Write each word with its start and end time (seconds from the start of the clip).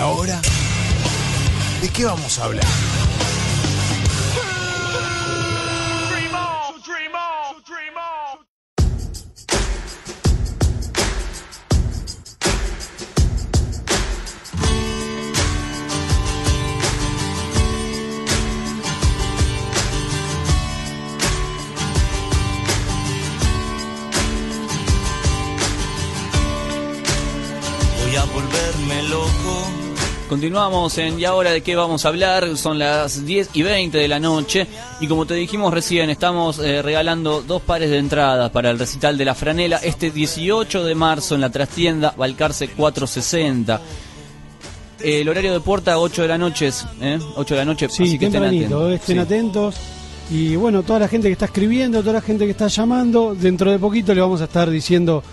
ahora? 0.00 0.40
¿De 1.82 1.88
qué 1.90 2.04
vamos 2.04 2.38
a 2.38 2.44
hablar? 2.44 2.64
Voy 28.02 28.16
a 28.16 28.24
volverme 28.24 29.02
loco. 29.04 29.89
Continuamos 30.30 30.96
en 30.98 31.18
¿Y 31.18 31.24
ahora 31.24 31.50
de 31.50 31.60
qué 31.60 31.74
vamos 31.74 32.04
a 32.04 32.08
hablar? 32.08 32.56
Son 32.56 32.78
las 32.78 33.26
10 33.26 33.50
y 33.54 33.62
20 33.64 33.98
de 33.98 34.06
la 34.06 34.20
noche 34.20 34.64
y 35.00 35.08
como 35.08 35.26
te 35.26 35.34
dijimos 35.34 35.74
recién, 35.74 36.08
estamos 36.08 36.60
eh, 36.60 36.82
regalando 36.82 37.42
dos 37.42 37.60
pares 37.62 37.90
de 37.90 37.98
entradas 37.98 38.48
para 38.52 38.70
el 38.70 38.78
recital 38.78 39.18
de 39.18 39.24
la 39.24 39.34
franela 39.34 39.78
este 39.78 40.12
18 40.12 40.84
de 40.84 40.94
marzo 40.94 41.34
en 41.34 41.40
la 41.40 41.50
trastienda 41.50 42.14
Balcarce 42.16 42.68
460. 42.68 43.80
El 45.00 45.28
horario 45.28 45.52
de 45.52 45.58
puerta 45.58 45.98
8 45.98 46.22
de 46.22 46.28
la 46.28 46.38
noche, 46.38 46.70
¿eh? 47.00 47.18
8 47.34 47.54
de 47.54 47.58
la 47.58 47.64
noche, 47.64 47.88
Sí, 47.90 48.04
así 48.04 48.16
que 48.16 48.26
estén 48.26 48.44
atentos. 48.44 48.92
estén 48.92 49.16
Sí. 49.16 49.20
atentos. 49.20 49.74
Y 50.30 50.54
bueno, 50.54 50.84
toda 50.84 51.00
la 51.00 51.08
gente 51.08 51.26
que 51.26 51.32
está 51.32 51.46
escribiendo, 51.46 52.02
toda 52.02 52.12
la 52.12 52.20
gente 52.20 52.44
que 52.44 52.52
está 52.52 52.68
llamando, 52.68 53.34
dentro 53.34 53.68
de 53.72 53.80
poquito 53.80 54.14
le 54.14 54.20
vamos 54.20 54.40
a 54.40 54.44
estar 54.44 54.70
diciendo 54.70 55.24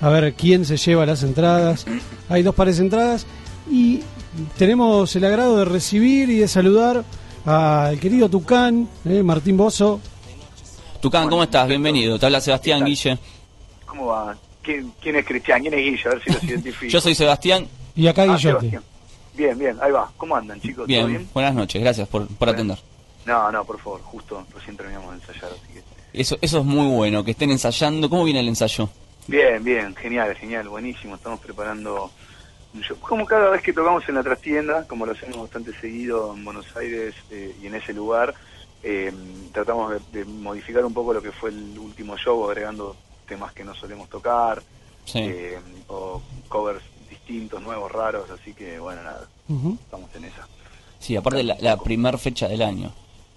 a 0.00 0.08
ver 0.08 0.34
quién 0.34 0.64
se 0.64 0.76
lleva 0.76 1.06
las 1.06 1.22
entradas. 1.22 1.86
Hay 2.28 2.42
dos 2.42 2.56
pares 2.56 2.78
de 2.78 2.82
entradas 2.82 3.26
y 3.70 4.00
tenemos 4.56 5.14
el 5.16 5.24
agrado 5.24 5.56
de 5.58 5.64
recibir 5.64 6.30
y 6.30 6.38
de 6.38 6.48
saludar 6.48 7.04
al 7.44 7.98
querido 7.98 8.28
Tucán, 8.28 8.88
eh, 9.04 9.22
Martín 9.22 9.56
Bozo. 9.56 10.00
Tucán, 11.00 11.28
¿cómo 11.28 11.42
estás? 11.42 11.66
Bienvenido. 11.68 12.18
Te 12.18 12.26
habla 12.26 12.40
Sebastián 12.40 12.84
Guille. 12.84 13.18
¿Cómo 13.86 14.06
va? 14.06 14.36
¿Quién, 14.62 14.92
quién 15.00 15.16
es 15.16 15.24
Cristian? 15.26 15.62
¿Quién 15.62 15.74
es 15.74 15.80
Guille? 15.80 16.02
A 16.06 16.08
ver 16.10 16.22
si 16.24 16.32
los 16.32 16.44
identifico. 16.50 16.90
Yo 16.92 17.00
soy 17.00 17.14
Sebastián. 17.14 17.66
Y 17.96 18.06
acá 18.06 18.22
Ah, 18.22 18.36
Guillote. 18.36 18.80
Bien, 19.34 19.58
bien, 19.58 19.76
ahí 19.80 19.90
va. 19.90 20.10
¿Cómo 20.16 20.36
andan, 20.36 20.60
chicos? 20.60 20.76
¿Todo 20.78 20.86
Bien, 20.86 21.06
bien? 21.06 21.28
buenas 21.32 21.54
noches. 21.54 21.80
Gracias 21.80 22.06
por, 22.08 22.26
por 22.26 22.48
atender. 22.48 22.78
No, 23.24 23.50
no, 23.50 23.64
por 23.64 23.78
favor, 23.78 24.00
justo 24.02 24.44
recién 24.54 24.76
terminamos 24.76 25.10
de 25.10 25.16
ensayar, 25.20 25.50
así 25.52 25.72
que... 25.74 25.82
Eso, 26.20 26.36
eso 26.40 26.58
es 26.58 26.64
muy 26.64 26.86
bueno, 26.88 27.22
que 27.22 27.30
estén 27.32 27.50
ensayando. 27.50 28.10
¿Cómo 28.10 28.24
viene 28.24 28.40
el 28.40 28.48
ensayo? 28.48 28.88
Bien, 29.28 29.62
bien, 29.62 29.94
genial, 29.94 30.34
genial, 30.34 30.68
buenísimo. 30.68 31.14
Estamos 31.14 31.38
preparando 31.40 32.10
show. 32.80 32.96
Como 33.00 33.26
cada 33.26 33.50
vez 33.50 33.62
que 33.62 33.72
tocamos 33.72 34.08
en 34.08 34.14
la 34.14 34.22
trastienda, 34.22 34.86
como 34.86 35.06
lo 35.06 35.12
hacemos 35.12 35.38
bastante 35.38 35.72
seguido 35.80 36.32
en 36.34 36.44
Buenos 36.44 36.66
Aires 36.76 37.14
eh, 37.30 37.54
y 37.60 37.66
en 37.66 37.74
ese 37.74 37.92
lugar, 37.92 38.34
eh, 38.82 39.12
tratamos 39.52 39.92
de, 39.92 40.18
de 40.20 40.24
modificar 40.24 40.84
un 40.84 40.94
poco 40.94 41.12
lo 41.12 41.20
que 41.22 41.32
fue 41.32 41.50
el 41.50 41.78
último 41.78 42.16
show, 42.16 42.48
agregando 42.48 42.96
temas 43.26 43.52
que 43.52 43.64
no 43.64 43.74
solemos 43.74 44.08
tocar, 44.08 44.62
Sí. 45.04 45.18
eh, 45.22 45.58
o 45.88 46.22
covers 46.48 46.82
distintos, 47.08 47.60
nuevos, 47.62 47.90
raros, 47.90 48.30
así 48.30 48.52
que 48.54 48.78
bueno, 48.78 49.02
nada, 49.02 49.26
estamos 49.82 50.14
en 50.14 50.24
esa. 50.24 50.46
Sí, 51.00 51.16
aparte 51.16 51.42
la, 51.42 51.56
la 51.60 51.76
primer 51.78 52.18
fecha 52.18 52.46
del 52.46 52.62
año. 52.62 52.92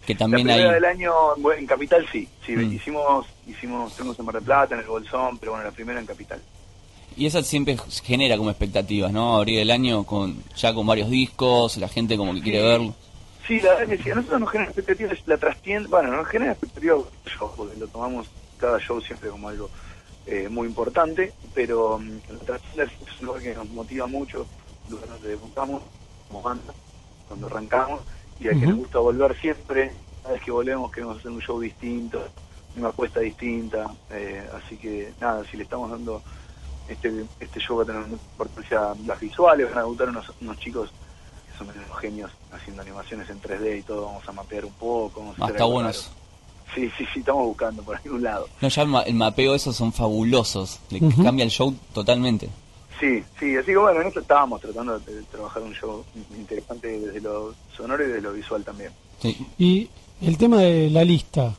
Que 0.05 0.15
también 0.15 0.45
la 0.47 0.53
hay... 0.53 0.59
primera 0.59 0.75
del 0.75 0.85
año 0.85 1.13
bueno, 1.37 1.59
en 1.61 1.65
Capital 1.65 2.05
sí, 2.11 2.27
sí 2.45 2.51
Mm. 2.55 2.73
hicimos, 2.73 3.25
hicimos, 3.47 3.91
estuvimos 3.91 4.19
en 4.19 4.25
Mar 4.25 4.35
del 4.35 4.43
Plata, 4.43 4.75
en 4.75 4.81
el 4.81 4.87
Bolsón, 4.87 5.37
pero 5.37 5.53
bueno, 5.53 5.65
la 5.65 5.71
primera 5.71 5.99
en 5.99 6.05
Capital. 6.05 6.41
Y 7.15 7.25
esa 7.25 7.43
siempre 7.43 7.77
genera 8.03 8.37
como 8.37 8.49
expectativas, 8.49 9.11
¿no? 9.11 9.35
Abrir 9.35 9.59
el 9.59 9.71
año 9.71 10.03
con 10.03 10.43
ya 10.55 10.73
con 10.73 10.85
varios 10.87 11.09
discos, 11.09 11.77
la 11.77 11.87
gente 11.87 12.17
como 12.17 12.33
que 12.33 12.41
quiere 12.41 12.61
verlo. 12.61 12.95
Sí, 13.47 13.59
la 13.59 13.75
verdad 13.75 13.97
que 13.97 14.03
sí, 14.03 14.09
a 14.11 14.15
nosotros 14.15 14.39
nos 14.39 14.49
genera 14.51 14.69
expectativas, 14.71 15.19
la 15.25 15.37
trastienda, 15.37 15.89
bueno, 15.89 16.15
nos 16.15 16.27
genera 16.27 16.53
expectativas 16.53 16.99
porque 17.57 17.77
lo 17.77 17.87
tomamos 17.87 18.27
cada 18.57 18.79
show 18.79 19.01
siempre 19.01 19.29
como 19.29 19.49
algo 19.49 19.69
eh, 20.25 20.47
muy 20.49 20.67
importante, 20.67 21.33
pero 21.53 21.99
mm, 21.99 22.09
la 22.31 22.39
trastienda 22.39 22.83
es 22.83 23.19
un 23.19 23.27
lugar 23.27 23.41
que 23.41 23.53
nos 23.53 23.69
motiva 23.69 24.07
mucho, 24.07 24.47
lugar 24.89 25.09
donde 25.09 25.27
debutamos 25.27 25.83
como 26.29 26.41
banda, 26.41 26.73
cuando 27.27 27.47
arrancamos, 27.47 28.01
y 28.39 28.47
al 28.47 28.53
que 28.53 28.65
Ujú. 28.65 28.69
nos 28.69 28.77
gusta 28.77 28.99
volver 28.99 29.37
siempre, 29.39 29.91
cada 30.21 30.35
vez 30.35 30.43
que 30.43 30.51
volvemos 30.51 30.91
queremos 30.91 31.17
hacer 31.17 31.31
un 31.31 31.41
show 31.41 31.59
distinto, 31.59 32.25
una 32.77 32.89
apuesta 32.89 33.19
distinta, 33.19 33.93
eh, 34.09 34.47
así 34.55 34.77
que 34.77 35.11
nada, 35.19 35.43
si 35.51 35.57
le 35.57 35.63
estamos 35.63 35.91
dando 35.91 36.23
este, 36.87 37.25
este 37.39 37.59
show 37.59 37.77
va 37.77 37.83
a 37.83 37.85
tener 37.85 38.01
mucha 38.07 38.23
importancia 38.23 38.81
las 39.05 39.19
visuales, 39.19 39.67
van 39.69 39.77
a 39.77 39.81
debutar 39.81 40.09
unos, 40.09 40.25
unos 40.41 40.57
chicos 40.59 40.89
que 41.51 41.57
son 41.57 41.67
unos 41.69 41.99
genios 41.99 42.31
haciendo 42.51 42.81
animaciones 42.81 43.29
en 43.29 43.41
3D 43.41 43.79
y 43.79 43.81
todo, 43.83 44.05
vamos 44.05 44.27
a 44.27 44.31
mapear 44.31 44.65
un 44.65 44.73
poco. 44.73 45.19
Vamos 45.21 45.39
a 45.39 45.41
Ah, 45.41 45.45
hacer 45.45 45.55
está 45.55 45.63
algo 45.63 45.73
bueno 45.75 45.89
raro. 45.89 45.99
eso. 45.99 46.09
Sí, 46.75 46.89
sí, 46.97 47.05
sí, 47.13 47.19
estamos 47.19 47.45
buscando 47.45 47.83
por 47.83 47.95
algún 47.97 48.23
lado. 48.23 48.47
No, 48.59 48.67
ya 48.67 48.81
el, 48.81 48.87
ma- 48.87 49.03
el 49.03 49.13
mapeo, 49.13 49.53
esos 49.53 49.75
son 49.75 49.93
fabulosos. 49.93 50.79
Le 50.89 50.99
cambia 51.23 51.43
el 51.45 51.51
show 51.51 51.73
totalmente. 51.93 52.49
Sí, 52.99 53.23
sí, 53.39 53.55
así 53.55 53.67
que 53.67 53.77
bueno, 53.77 54.01
en 54.01 54.07
esto 54.07 54.21
estábamos 54.21 54.59
tratando 54.61 54.97
de, 54.99 55.15
de 55.15 55.21
trabajar 55.23 55.61
un 55.61 55.73
show 55.73 56.03
interesante 56.35 56.87
desde 56.99 57.21
lo 57.21 57.53
sonoro 57.75 58.03
y 58.03 58.07
desde 58.07 58.21
lo 58.21 58.33
visual 58.33 58.63
también. 58.63 58.91
Sí. 59.21 59.45
Y 59.59 59.89
el 60.21 60.37
tema 60.37 60.57
de 60.57 60.89
la 60.89 61.03
lista, 61.03 61.53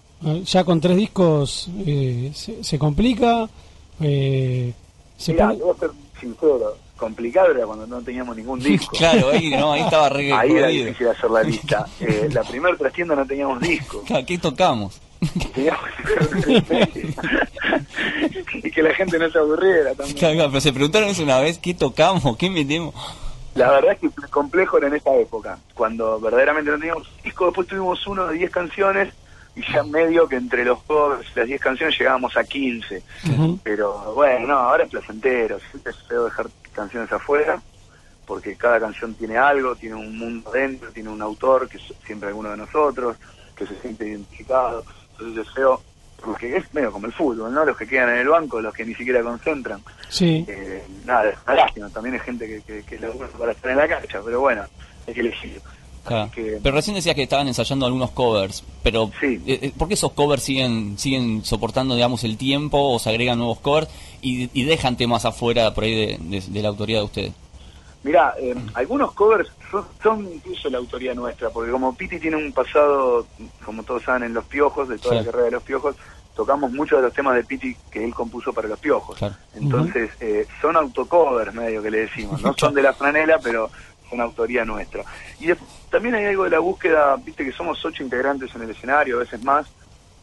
ya 0.45 0.65
con 0.65 0.81
tres 0.81 0.97
discos 0.97 1.69
eh, 1.87 2.33
se, 2.35 2.65
se 2.65 2.79
complica. 2.79 3.49
eh, 4.01 4.73
se 5.17 5.33
Mirá, 5.33 5.47
pone- 5.47 5.59
te 5.59 5.65
voy 5.65 5.75
a 5.75 5.79
ser 5.81 5.91
sincero, 6.21 6.77
complicado 6.97 7.51
era 7.51 7.67
cuando 7.67 7.87
no 7.87 8.01
teníamos 8.03 8.37
ningún 8.37 8.61
disco. 8.63 8.97
claro, 8.97 9.31
ahí, 9.31 9.51
no, 9.51 9.73
ahí 9.73 9.83
estaba 9.83 10.09
re 10.09 10.33
Ahí 10.33 10.53
era 10.53 10.69
difícil 10.69 11.09
hacer 11.09 11.31
la 11.31 11.43
lista. 11.43 11.87
Eh, 12.01 12.29
la 12.33 12.43
primera 12.43 12.77
trastienda 12.77 13.15
no 13.17 13.27
teníamos 13.27 13.61
disco. 13.61 14.03
¿Qué 14.27 14.39
tocamos? 14.39 15.01
Teníamos 15.55 15.81
y 18.63 18.71
que 18.71 18.83
la 18.83 18.95
gente 18.95 19.19
no 19.19 19.31
se 19.31 19.39
aburriera 19.39 19.95
también. 19.95 20.17
Claro, 20.19 20.49
pero 20.51 20.61
se 20.61 20.73
preguntaron 20.73 21.09
eso 21.09 21.23
una 21.23 21.39
vez, 21.41 21.59
¿qué 21.59 21.75
tocamos? 21.75 22.37
¿Qué 22.37 22.51
metemos? 22.51 22.95
La 23.55 23.71
verdad 23.71 23.93
es 23.93 24.01
que 24.01 24.07
el 24.07 24.29
complejo 24.31 24.79
era 24.79 24.89
en 24.89 24.95
esa 24.97 25.15
época, 25.15 25.59
cuando 25.75 26.19
verdaderamente 26.21 26.71
no 26.73 26.79
teníamos 26.79 27.09
disco, 27.23 27.47
después 27.47 27.69
tuvimos 27.69 28.05
uno 28.07 28.27
de 28.27 28.35
10 28.39 28.51
canciones 28.51 29.15
y 29.57 29.73
ya 29.73 29.83
medio 29.85 30.29
que 30.29 30.37
entre 30.37 30.65
los 30.65 30.83
covers, 30.83 31.27
las 31.37 31.47
10 31.47 31.61
canciones 31.61 31.99
llegábamos 31.99 32.37
a 32.37 32.45
15. 32.45 33.03
Ujú. 33.31 33.59
Pero 33.63 34.15
bueno, 34.15 34.49
no, 34.49 34.55
ahora 34.55 34.85
es 34.85 34.91
placentero, 34.91 35.59
siempre 35.71 35.93
es 35.93 35.99
feo 36.09 36.25
dejar 36.25 36.47
canciones 36.73 37.13
afuera, 37.13 37.63
porque 38.27 38.57
cada 38.57 38.81
canción 38.81 39.15
tiene 39.15 39.37
algo, 39.37 39.77
tiene 39.77 39.95
un 39.95 40.19
mundo 40.19 40.51
dentro, 40.51 40.91
tiene 40.91 41.09
un 41.09 41.23
autor, 41.23 41.69
que 41.69 41.77
es 41.77 41.85
siempre 42.05 42.29
alguno 42.29 42.51
de 42.51 42.57
nosotros, 42.57 43.17
que 43.55 43.67
se 43.67 43.77
siente 43.81 44.09
identificado, 44.09 44.85
entonces 45.13 45.47
es 45.47 45.55
feo, 45.55 45.81
porque 46.25 46.57
es 46.57 46.75
medio 46.75 46.91
como 46.91 47.07
el 47.07 47.13
fútbol, 47.13 47.53
¿no? 47.53 47.65
Los 47.65 47.77
que 47.77 47.87
quedan 47.87 48.11
en 48.11 48.19
el 48.19 48.29
banco, 48.29 48.61
los 48.61 48.75
que 48.75 48.85
ni 48.85 48.95
siquiera 48.95 49.23
concentran. 49.23 49.81
Sí. 50.09 50.45
Eh, 50.49 50.85
nada, 51.05 51.31
es 51.31 51.39
una 51.47 51.55
lástima, 51.55 51.89
también 51.91 52.15
hay 52.15 52.21
gente 52.21 52.47
que, 52.49 52.63
que, 52.63 52.83
que 52.83 52.99
labura 52.99 53.29
para 53.29 53.53
estar 53.53 53.71
en 53.71 53.77
la 53.77 53.87
cancha, 53.87 54.21
pero 54.25 54.41
bueno, 54.41 54.65
hay 55.07 55.15
que 55.15 55.21
elegir. 55.21 55.61
Claro. 56.05 56.31
que- 56.35 56.59
Pero 56.63 56.75
recién 56.75 56.95
decías 56.97 57.15
que 57.15 57.23
estaban 57.23 57.49
ensayando 57.49 57.87
algunos 57.87 58.11
covers, 58.11 58.63
pero 58.83 59.11
Sí. 59.21 59.43
eh, 59.47 59.59
eh, 59.63 59.73
¿por 59.77 59.89
qué 59.89 59.95
esos 59.95 60.13
covers 60.13 60.43
siguen 60.43 60.99
siguen 60.99 61.45
soportando, 61.45 61.95
digamos, 61.95 62.25
el 62.25 62.37
tiempo 62.37 62.79
o 62.79 62.99
se 62.99 63.09
agregan 63.11 63.39
nuevos 63.39 63.59
covers 63.61 63.89
y, 64.21 64.51
y 64.53 64.65
dejan 64.65 64.97
temas 64.97 65.25
afuera 65.25 65.73
por 65.75 65.85
ahí 65.85 65.95
de, 65.95 66.19
de- 66.21 66.41
de 66.47 66.63
la 66.63 66.69
autoría 66.69 66.99
de 66.99 67.05
ustedes? 67.05 67.33
Mirá, 68.03 68.35
eh, 68.39 68.55
algunos 68.75 69.13
covers 69.13 69.49
son, 69.71 69.85
son 70.03 70.29
incluso 70.35 70.69
la 70.69 70.77
autoría 70.77 71.15
nuestra, 71.15 71.49
porque 71.49 71.73
como 71.73 71.95
Piti 71.95 72.21
tiene 72.21 72.37
un 72.37 72.53
pasado, 72.53 73.27
como 73.65 73.83
todos 73.83 74.03
saben, 74.03 74.25
en 74.25 74.35
Los 74.35 74.45
Piojos, 74.45 74.89
de 74.91 74.99
toda 74.99 75.15
Sí. 75.15 75.19
la 75.21 75.25
carrera 75.25 75.45
de 75.47 75.51
Los 75.53 75.63
Piojos, 75.63 75.97
tocamos 76.37 76.71
muchos 76.71 76.99
de 76.99 77.05
los 77.07 77.15
temas 77.15 77.35
de 77.35 77.45
Piti 77.45 77.75
que 77.91 78.05
él 78.05 78.13
compuso 78.13 78.53
para 78.53 78.69
Los 78.69 78.79
Piojos. 78.79 79.17
Claro. 79.17 79.35
Entonces, 79.55 80.11
eh, 80.21 80.47
son 80.61 80.77
autocovers 80.77 81.55
medio 81.55 81.83
que 81.83 81.91
le 81.91 81.99
decimos, 82.01 82.43
no 82.43 82.53
son 82.59 82.75
de 82.75 82.83
la 82.83 82.93
franela, 82.93 83.39
pero 83.43 83.71
son 84.11 84.21
autoría 84.21 84.67
nuestra. 84.67 85.03
Y 85.41 85.47
después, 85.47 85.71
también 85.91 86.15
hay 86.15 86.27
algo 86.27 86.45
de 86.45 86.51
la 86.51 86.59
búsqueda, 86.59 87.17
viste 87.17 87.45
que 87.45 87.53
somos 87.53 87.85
ocho 87.85 88.03
integrantes 88.03 88.55
en 88.55 88.63
el 88.63 88.71
escenario, 88.71 89.17
a 89.17 89.21
veces 89.21 89.43
más, 89.43 89.67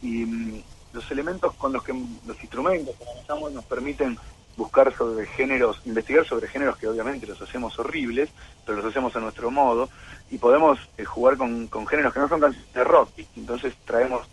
y 0.00 0.24
mm, 0.24 0.62
los 0.92 1.10
elementos 1.10 1.54
con 1.54 1.72
los 1.72 1.82
que, 1.82 1.92
los 2.26 2.40
instrumentos 2.40 2.94
que 2.96 3.04
manejamos 3.04 3.52
nos 3.52 3.64
permiten 3.64 4.18
buscar 4.56 4.94
sobre 4.94 5.26
géneros, 5.26 5.80
investigar 5.86 6.26
sobre 6.26 6.48
géneros 6.48 6.76
que 6.76 6.86
obviamente 6.86 7.26
los 7.26 7.40
hacemos 7.40 7.78
horribles, 7.78 8.28
pero 8.66 8.78
los 8.78 8.86
hacemos 8.86 9.14
a 9.16 9.20
nuestro 9.20 9.50
modo, 9.50 9.88
y 10.30 10.38
podemos 10.38 10.78
eh, 10.98 11.04
jugar 11.04 11.36
con, 11.36 11.66
con 11.68 11.86
géneros 11.86 12.12
que 12.12 12.20
no 12.20 12.28
son 12.28 12.40
canciones 12.40 12.72
de 12.74 12.84
rock. 12.84 13.10
Entonces 13.36 13.74
traemos, 13.84 14.26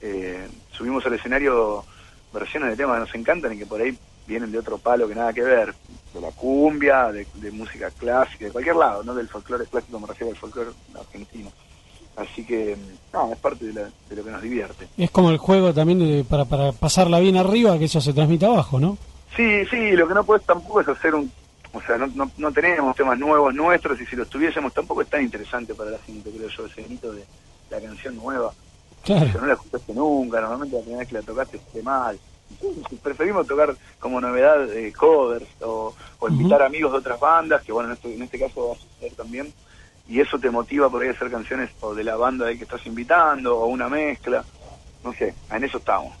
eh, 0.00 0.48
subimos 0.72 1.04
al 1.06 1.14
escenario 1.14 1.84
versiones 2.32 2.70
de 2.70 2.76
temas 2.76 2.96
que 2.96 3.00
nos 3.00 3.14
encantan 3.14 3.52
y 3.52 3.58
que 3.58 3.66
por 3.66 3.80
ahí 3.80 3.96
vienen 4.28 4.52
de 4.52 4.58
otro 4.58 4.78
palo 4.78 5.08
que 5.08 5.14
nada 5.14 5.32
que 5.32 5.42
ver, 5.42 5.74
de 6.14 6.20
la 6.20 6.30
cumbia, 6.30 7.10
de, 7.10 7.26
de 7.34 7.50
música 7.50 7.90
clásica, 7.90 8.44
de 8.44 8.52
cualquier 8.52 8.76
lado, 8.76 9.02
no 9.02 9.14
del 9.14 9.26
folclore 9.28 9.64
clásico, 9.66 9.98
me 9.98 10.06
refiero 10.06 10.30
al 10.32 10.38
folclore 10.38 10.70
argentino. 10.98 11.50
Así 12.16 12.44
que, 12.44 12.76
no, 13.12 13.32
es 13.32 13.38
parte 13.38 13.64
de, 13.66 13.72
la- 13.72 13.90
de 14.08 14.16
lo 14.16 14.24
que 14.24 14.30
nos 14.30 14.42
divierte. 14.42 14.86
Es 14.98 15.10
como 15.10 15.30
el 15.30 15.38
juego 15.38 15.72
también 15.72 15.98
de- 16.00 16.24
para, 16.24 16.44
para 16.44 16.72
pasarla 16.72 17.18
bien 17.20 17.36
arriba, 17.36 17.78
que 17.78 17.86
eso 17.86 18.00
se 18.00 18.12
transmite 18.12 18.44
abajo, 18.46 18.78
¿no? 18.78 18.98
Sí, 19.36 19.64
sí, 19.70 19.92
lo 19.92 20.06
que 20.08 20.14
no 20.14 20.24
puedes 20.24 20.44
tampoco 20.44 20.80
es 20.80 20.88
hacer 20.88 21.14
un... 21.14 21.30
O 21.72 21.80
sea, 21.82 21.96
no, 21.98 22.06
no, 22.08 22.30
no 22.38 22.50
tenemos 22.52 22.96
temas 22.96 23.18
nuevos 23.18 23.54
nuestros 23.54 24.00
y 24.00 24.06
si 24.06 24.16
los 24.16 24.28
tuviésemos 24.28 24.72
tampoco 24.72 25.02
es 25.02 25.08
tan 25.08 25.22
interesante 25.22 25.74
para 25.74 25.90
la 25.90 25.98
gente, 25.98 26.30
creo 26.30 26.48
yo, 26.48 26.66
ese 26.66 26.82
grito 26.82 27.12
de 27.12 27.24
la 27.70 27.80
canción 27.80 28.16
nueva. 28.16 28.52
Claro. 29.04 29.30
que 29.32 29.38
no 29.38 29.46
la 29.46 29.52
escuchaste 29.54 29.94
nunca, 29.94 30.40
normalmente 30.40 30.76
la 30.76 30.82
primera 30.82 30.98
vez 31.00 31.08
que 31.08 31.14
la 31.14 31.22
tocaste 31.22 31.56
esté 31.58 31.82
mal. 31.82 32.18
Preferimos 33.02 33.46
tocar 33.46 33.74
como 34.00 34.20
novedad 34.20 34.72
eh, 34.72 34.92
covers 34.92 35.46
o, 35.62 35.94
o 36.18 36.28
invitar 36.28 36.62
amigos 36.62 36.92
de 36.92 36.98
otras 36.98 37.20
bandas, 37.20 37.62
que 37.62 37.72
bueno, 37.72 37.90
en 37.90 37.94
este, 37.94 38.14
en 38.14 38.22
este 38.22 38.38
caso 38.38 38.68
va 38.68 38.74
a 38.74 38.78
suceder 38.78 39.12
también, 39.14 39.52
y 40.08 40.20
eso 40.20 40.38
te 40.38 40.50
motiva 40.50 40.88
por 40.90 41.02
ahí 41.02 41.08
a 41.08 41.12
hacer 41.12 41.30
canciones 41.30 41.70
o 41.80 41.94
de 41.94 42.04
la 42.04 42.16
banda 42.16 42.46
ahí 42.46 42.56
que 42.58 42.64
estás 42.64 42.84
invitando, 42.86 43.58
o 43.58 43.66
una 43.66 43.88
mezcla, 43.88 44.44
no 45.04 45.12
sé, 45.12 45.34
en 45.50 45.64
eso 45.64 45.78
estamos. 45.78 46.14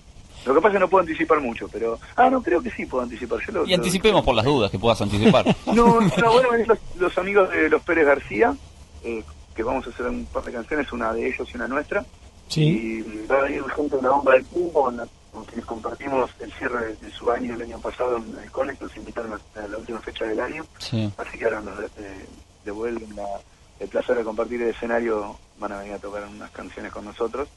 Lo 0.46 0.54
que 0.54 0.60
pasa 0.60 0.68
es 0.68 0.74
que 0.74 0.80
no 0.80 0.88
puedo 0.88 1.02
anticipar 1.02 1.40
mucho, 1.40 1.68
pero... 1.68 1.98
Ah, 2.14 2.30
no, 2.30 2.40
creo 2.42 2.62
que 2.62 2.70
sí 2.70 2.86
puedo 2.86 3.02
anticipar. 3.02 3.40
Yo 3.44 3.52
lo- 3.52 3.66
Y 3.66 3.70
lo- 3.70 3.74
anticipemos 3.76 4.24
por 4.24 4.34
las 4.36 4.44
dudas 4.44 4.70
que 4.70 4.78
puedas 4.78 5.00
anticipar. 5.02 5.44
no, 5.66 6.00
no, 6.00 6.32
bueno, 6.32 6.48
los, 6.66 6.78
los 6.96 7.18
amigos 7.18 7.50
de 7.50 7.68
los 7.68 7.82
Pérez 7.82 8.06
García, 8.06 8.54
eh, 9.02 9.24
que 9.56 9.62
vamos 9.64 9.84
a 9.86 9.90
hacer 9.90 10.06
un 10.06 10.26
par 10.26 10.44
de 10.44 10.52
canciones, 10.52 10.92
una 10.92 11.12
de 11.12 11.26
ellos 11.28 11.48
y 11.52 11.56
una 11.56 11.66
nuestra. 11.66 12.04
Sí. 12.46 12.62
Y 12.62 13.26
va 13.26 13.38
a 13.38 13.42
venir 13.42 13.64
gente 13.74 13.96
de 13.96 14.02
la 14.02 14.10
bomba 14.10 14.32
con, 14.72 14.96
la- 14.96 15.08
con 15.38 15.44
quienes 15.46 15.66
compartimos 15.66 16.30
el 16.40 16.52
cierre 16.52 16.86
de, 16.88 16.96
de 16.96 17.12
su 17.12 17.30
año 17.30 17.54
el 17.54 17.62
año 17.62 17.78
pasado 17.78 18.16
en 18.16 18.36
el 18.42 18.50
Conex, 18.50 18.80
nos 18.80 18.96
invitaron 18.96 19.32
a, 19.32 19.60
a 19.60 19.68
la 19.68 19.78
última 19.78 20.00
fecha 20.00 20.24
del 20.24 20.40
año. 20.40 20.64
Sí. 20.78 21.10
Así 21.16 21.38
que 21.38 21.44
ahora 21.44 21.60
nos 21.60 21.78
eh, 21.80 22.26
devuelven 22.64 23.14
la, 23.14 23.26
el 23.78 23.88
placer 23.88 24.16
de 24.16 24.24
compartir 24.24 24.60
el 24.62 24.70
escenario, 24.70 25.36
van 25.60 25.72
a 25.72 25.78
venir 25.78 25.94
a 25.94 25.98
tocar 25.98 26.24
unas 26.26 26.50
canciones 26.50 26.92
con 26.92 27.04
nosotros. 27.04 27.48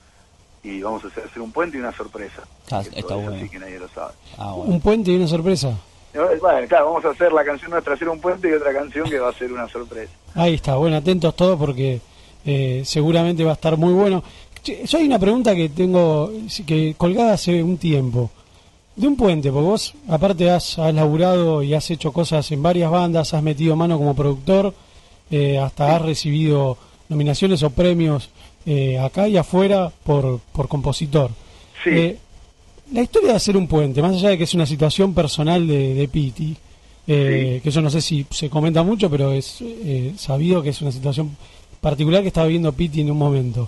Y 0.63 0.79
vamos 0.83 1.03
a 1.03 1.07
hacer, 1.07 1.23
hacer 1.23 1.41
un 1.41 1.51
puente 1.51 1.77
y 1.77 1.79
una 1.79 1.91
sorpresa. 1.91 2.43
Ah, 2.69 2.83
Que 2.83 2.99
está 2.99 3.15
bueno. 3.15 3.35
sí 3.41 3.49
que 3.49 3.57
nadie 3.57 3.79
lo 3.79 3.87
sabe. 3.89 4.13
Ah, 4.37 4.51
bueno. 4.51 4.73
Un 4.75 4.79
puente 4.81 5.09
y 5.11 5.15
una 5.15 5.27
sorpresa. 5.27 5.75
Bueno, 6.13 6.67
claro, 6.67 6.85
vamos 6.87 7.05
a 7.05 7.09
hacer 7.09 7.33
la 7.33 7.43
canción 7.43 7.71
nuestra, 7.71 7.95
hacer 7.95 8.07
un 8.09 8.19
puente 8.21 8.47
y 8.47 8.51
otra 8.51 8.71
canción 8.73 9.09
que 9.09 9.17
va 9.17 9.29
a 9.29 9.33
ser 9.33 9.51
una 9.51 9.67
sorpresa. 9.67 10.11
Ahí 10.35 10.53
está, 10.55 10.75
bueno, 10.75 10.97
atentos 10.97 11.35
todos 11.35 11.57
porque 11.57 11.99
eh, 12.45 12.83
seguramente 12.85 13.43
va 13.43 13.51
a 13.51 13.53
estar 13.53 13.75
muy 13.77 13.93
bueno. 13.93 14.23
Yo 14.63 14.97
hay 14.97 15.05
una 15.05 15.17
pregunta 15.17 15.55
que 15.55 15.69
tengo 15.69 16.31
que 16.65 16.93
colgada 16.97 17.33
hace 17.33 17.63
un 17.63 17.77
tiempo. 17.77 18.29
De 18.95 19.07
un 19.07 19.15
puente, 19.15 19.51
porque 19.51 19.67
vos 19.67 19.93
aparte 20.09 20.49
has, 20.49 20.77
has 20.77 20.93
laburado 20.93 21.63
y 21.63 21.73
has 21.73 21.89
hecho 21.89 22.11
cosas 22.11 22.51
en 22.51 22.61
varias 22.61 22.91
bandas, 22.91 23.33
has 23.33 23.41
metido 23.41 23.75
mano 23.75 23.97
como 23.97 24.15
productor, 24.15 24.73
eh, 25.31 25.57
hasta 25.57 25.95
has 25.95 26.01
recibido 26.01 26.77
nominaciones 27.09 27.63
o 27.63 27.69
premios 27.69 28.29
eh, 28.65 28.99
acá 28.99 29.27
y 29.27 29.37
afuera 29.37 29.91
por, 30.03 30.39
por 30.51 30.67
compositor. 30.67 31.31
Sí. 31.83 31.89
Eh, 31.89 32.17
la 32.93 33.01
historia 33.01 33.29
de 33.29 33.37
hacer 33.37 33.57
un 33.57 33.67
puente, 33.67 34.01
más 34.01 34.15
allá 34.15 34.29
de 34.29 34.37
que 34.37 34.43
es 34.43 34.53
una 34.53 34.65
situación 34.65 35.13
personal 35.13 35.65
de, 35.65 35.93
de 35.93 36.07
Piti, 36.07 36.55
eh, 37.07 37.59
que 37.63 37.69
eso 37.69 37.81
no 37.81 37.89
sé 37.89 38.01
si 38.01 38.25
se 38.29 38.49
comenta 38.49 38.83
mucho, 38.83 39.09
pero 39.09 39.31
es 39.31 39.63
sabido 40.17 40.61
que 40.61 40.69
es 40.69 40.81
una 40.81 40.91
situación 40.91 41.35
particular 41.79 42.21
que 42.21 42.27
está 42.27 42.43
viviendo 42.43 42.73
Piti 42.73 43.01
en 43.01 43.11
un 43.11 43.17
momento. 43.17 43.67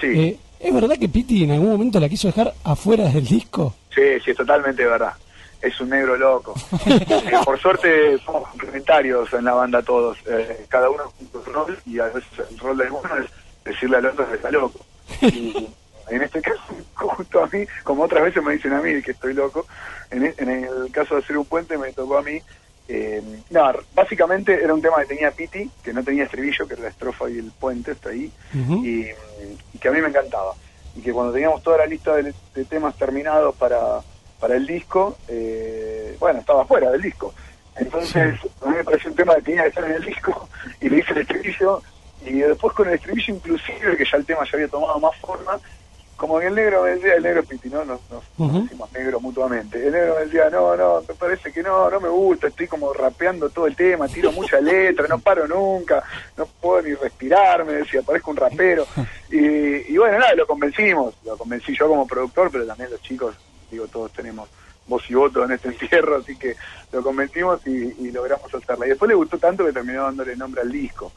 Sí. 0.00 0.06
Eh, 0.18 0.38
¿Es 0.60 0.72
verdad 0.74 0.96
que 0.98 1.08
Piti 1.08 1.44
en 1.44 1.50
algún 1.52 1.70
momento 1.70 2.00
la 2.00 2.08
quiso 2.08 2.28
dejar 2.28 2.54
afuera 2.64 3.04
del 3.08 3.26
disco? 3.26 3.74
Sí, 3.94 4.02
sí, 4.24 4.30
es 4.30 4.36
totalmente 4.36 4.84
verdad. 4.84 5.12
Es 5.60 5.78
un 5.80 5.90
negro 5.90 6.16
loco. 6.16 6.54
Eh, 6.86 7.36
por 7.44 7.58
suerte 7.60 8.18
somos 8.24 8.48
complementarios 8.50 9.32
en 9.32 9.44
la 9.44 9.54
banda 9.54 9.82
todos. 9.82 10.18
Eh, 10.26 10.66
cada 10.68 10.90
uno 10.90 11.04
con 11.32 11.44
su 11.44 11.50
rol 11.52 11.78
y 11.86 11.98
a 11.98 12.04
veces 12.06 12.24
el 12.50 12.58
rol 12.58 12.76
de 12.78 12.90
uno 12.90 13.10
es 13.22 13.30
decirle 13.64 13.96
al 13.98 14.06
otro 14.06 14.28
que 14.28 14.36
está 14.36 14.50
loco. 14.50 14.80
Y 16.10 16.14
en 16.16 16.22
este 16.22 16.42
caso, 16.42 16.60
justo 16.94 17.42
a 17.42 17.46
mí, 17.46 17.64
como 17.82 18.02
otras 18.02 18.22
veces 18.24 18.42
me 18.42 18.52
dicen 18.52 18.74
a 18.74 18.82
mí 18.82 19.00
que 19.00 19.12
estoy 19.12 19.32
loco, 19.32 19.66
en, 20.10 20.26
e- 20.26 20.34
en 20.36 20.50
el 20.50 20.90
caso 20.92 21.14
de 21.14 21.22
hacer 21.22 21.38
un 21.38 21.46
puente 21.46 21.78
me 21.78 21.92
tocó 21.94 22.18
a 22.18 22.22
mí. 22.22 22.42
Eh, 22.86 23.22
no, 23.50 23.72
básicamente 23.94 24.62
era 24.62 24.74
un 24.74 24.82
tema 24.82 24.98
que 25.00 25.06
tenía 25.06 25.30
Piti, 25.30 25.70
que 25.82 25.92
no 25.92 26.04
tenía 26.04 26.24
estribillo, 26.24 26.66
que 26.66 26.74
era 26.74 26.82
la 26.82 26.88
estrofa 26.90 27.30
y 27.30 27.38
el 27.38 27.50
puente, 27.52 27.92
está 27.92 28.10
ahí 28.10 28.30
y, 28.52 29.06
y 29.72 29.78
que 29.80 29.88
a 29.88 29.90
mí 29.90 30.00
me 30.00 30.08
encantaba. 30.08 30.54
Y 30.96 31.00
que 31.00 31.12
cuando 31.12 31.32
teníamos 31.32 31.62
toda 31.62 31.78
la 31.78 31.86
lista 31.86 32.14
de, 32.16 32.34
de 32.54 32.64
temas 32.66 32.94
terminados 32.96 33.54
para, 33.56 34.00
para 34.38 34.56
el 34.56 34.66
disco, 34.66 35.16
eh, 35.28 36.16
bueno, 36.20 36.40
estaba 36.40 36.64
fuera 36.66 36.90
del 36.90 37.00
disco. 37.00 37.34
Entonces, 37.76 38.38
a 38.62 38.68
mí 38.68 38.76
me 38.76 38.84
pareció 38.84 39.10
un 39.10 39.16
tema 39.16 39.34
que 39.36 39.42
tenía 39.42 39.62
que 39.62 39.68
estar 39.68 39.84
en 39.84 39.92
el 39.92 40.04
disco 40.04 40.48
y 40.80 40.88
le 40.88 40.98
hice 40.98 41.12
el 41.12 41.18
estribillo. 41.18 41.82
Y 42.26 42.32
después 42.40 42.74
con 42.74 42.88
el 42.88 42.94
estribillo 42.94 43.34
inclusive, 43.34 43.96
que 43.96 44.04
ya 44.04 44.16
el 44.18 44.26
tema 44.26 44.44
ya 44.44 44.50
había 44.54 44.68
tomado 44.68 45.00
más 45.00 45.16
forma, 45.16 45.58
como 46.16 46.38
que 46.38 46.46
el 46.46 46.54
negro 46.54 46.82
me 46.82 46.90
decía, 46.90 47.14
el 47.14 47.22
negro 47.22 47.42
Piti, 47.44 47.68
¿no? 47.68 47.84
Nos, 47.84 48.00
nos, 48.10 48.22
nos 48.38 48.48
Ujú. 48.50 48.62
decimos 48.62 48.92
negro 48.92 49.20
mutuamente. 49.20 49.84
El 49.86 49.92
negro 49.92 50.14
me 50.18 50.24
decía, 50.26 50.48
no, 50.50 50.76
no, 50.76 51.02
me 51.06 51.14
parece 51.14 51.52
que 51.52 51.62
no, 51.62 51.90
no 51.90 52.00
me 52.00 52.08
gusta, 52.08 52.48
estoy 52.48 52.66
como 52.68 52.92
rapeando 52.92 53.50
todo 53.50 53.66
el 53.66 53.76
tema, 53.76 54.08
tiro 54.08 54.32
mucha 54.32 54.60
letra, 54.60 55.06
no 55.08 55.18
paro 55.18 55.46
nunca, 55.48 56.02
no 56.36 56.46
puedo 56.46 56.82
ni 56.82 56.94
respirar, 56.94 57.64
me 57.64 57.74
decía, 57.74 58.02
parezco 58.02 58.30
un 58.30 58.36
rapero. 58.36 58.86
Y, 59.30 59.92
y 59.92 59.96
bueno, 59.98 60.18
nada, 60.18 60.32
lo 60.36 60.46
convencimos, 60.46 61.14
lo 61.24 61.36
convencí 61.36 61.74
yo 61.76 61.88
como 61.88 62.06
productor, 62.06 62.50
pero 62.52 62.64
también 62.66 62.88
los 62.90 63.02
chicos, 63.02 63.34
digo, 63.68 63.88
todos 63.88 64.12
tenemos 64.12 64.48
voz 64.86 65.02
y 65.10 65.14
voto 65.14 65.42
en 65.44 65.52
este 65.52 65.68
encierro, 65.70 66.16
así 66.18 66.36
que 66.36 66.54
lo 66.92 67.02
convencimos 67.02 67.66
y, 67.66 67.70
y 67.98 68.12
logramos 68.12 68.54
hacerla. 68.54 68.86
Y 68.86 68.90
después 68.90 69.08
le 69.08 69.14
gustó 69.16 69.36
tanto 69.38 69.64
que 69.64 69.72
terminó 69.72 70.04
dándole 70.04 70.36
nombre 70.36 70.60
al 70.60 70.70
disco, 70.70 71.10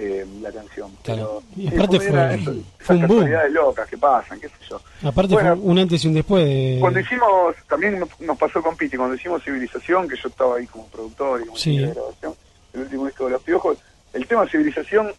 eh, 0.00 0.24
la 0.40 0.52
canción. 0.52 0.90
Claro. 1.02 1.42
Pero, 1.54 1.62
Y 1.62 1.68
aparte 1.74 1.98
fue- 2.00 2.34
eso, 2.34 2.52
fue 2.78 2.94
un 2.96 2.98
esas 2.98 3.08
boom. 3.08 3.18
casualidades 3.18 3.52
locas 3.52 3.88
que 3.88 3.98
pasan, 3.98 4.40
qué 4.40 4.48
sé 4.48 4.54
yo. 4.70 4.80
Aparte 5.08 5.34
Bueno. 5.34 5.56
fue 5.56 5.64
un 5.64 5.78
antes 5.78 6.04
y 6.04 6.08
un 6.08 6.14
después 6.14 6.44
de... 6.44 6.76
Cuando 6.80 7.00
hicimos, 7.00 7.56
también 7.68 7.98
nos- 8.20 8.38
pasó 8.38 8.62
con 8.62 8.76
Piti, 8.76 8.96
cuando 8.96 9.16
hicimos 9.16 9.42
Civilización, 9.42 10.08
que 10.08 10.16
yo 10.16 10.28
estaba 10.28 10.56
ahí 10.56 10.66
como 10.66 10.86
productor 10.86 11.40
y 11.42 11.44
como 11.46 11.56
Sí. 11.58 11.78
de 11.78 11.92
grabación, 11.92 12.34
el 12.74 12.80
último 12.82 13.06
disco 13.06 13.24
de 13.24 13.30
Los 13.32 13.42
Piojos, 13.42 13.78
el 14.12 14.26
tema 14.26 14.46
Civilización 14.48 15.12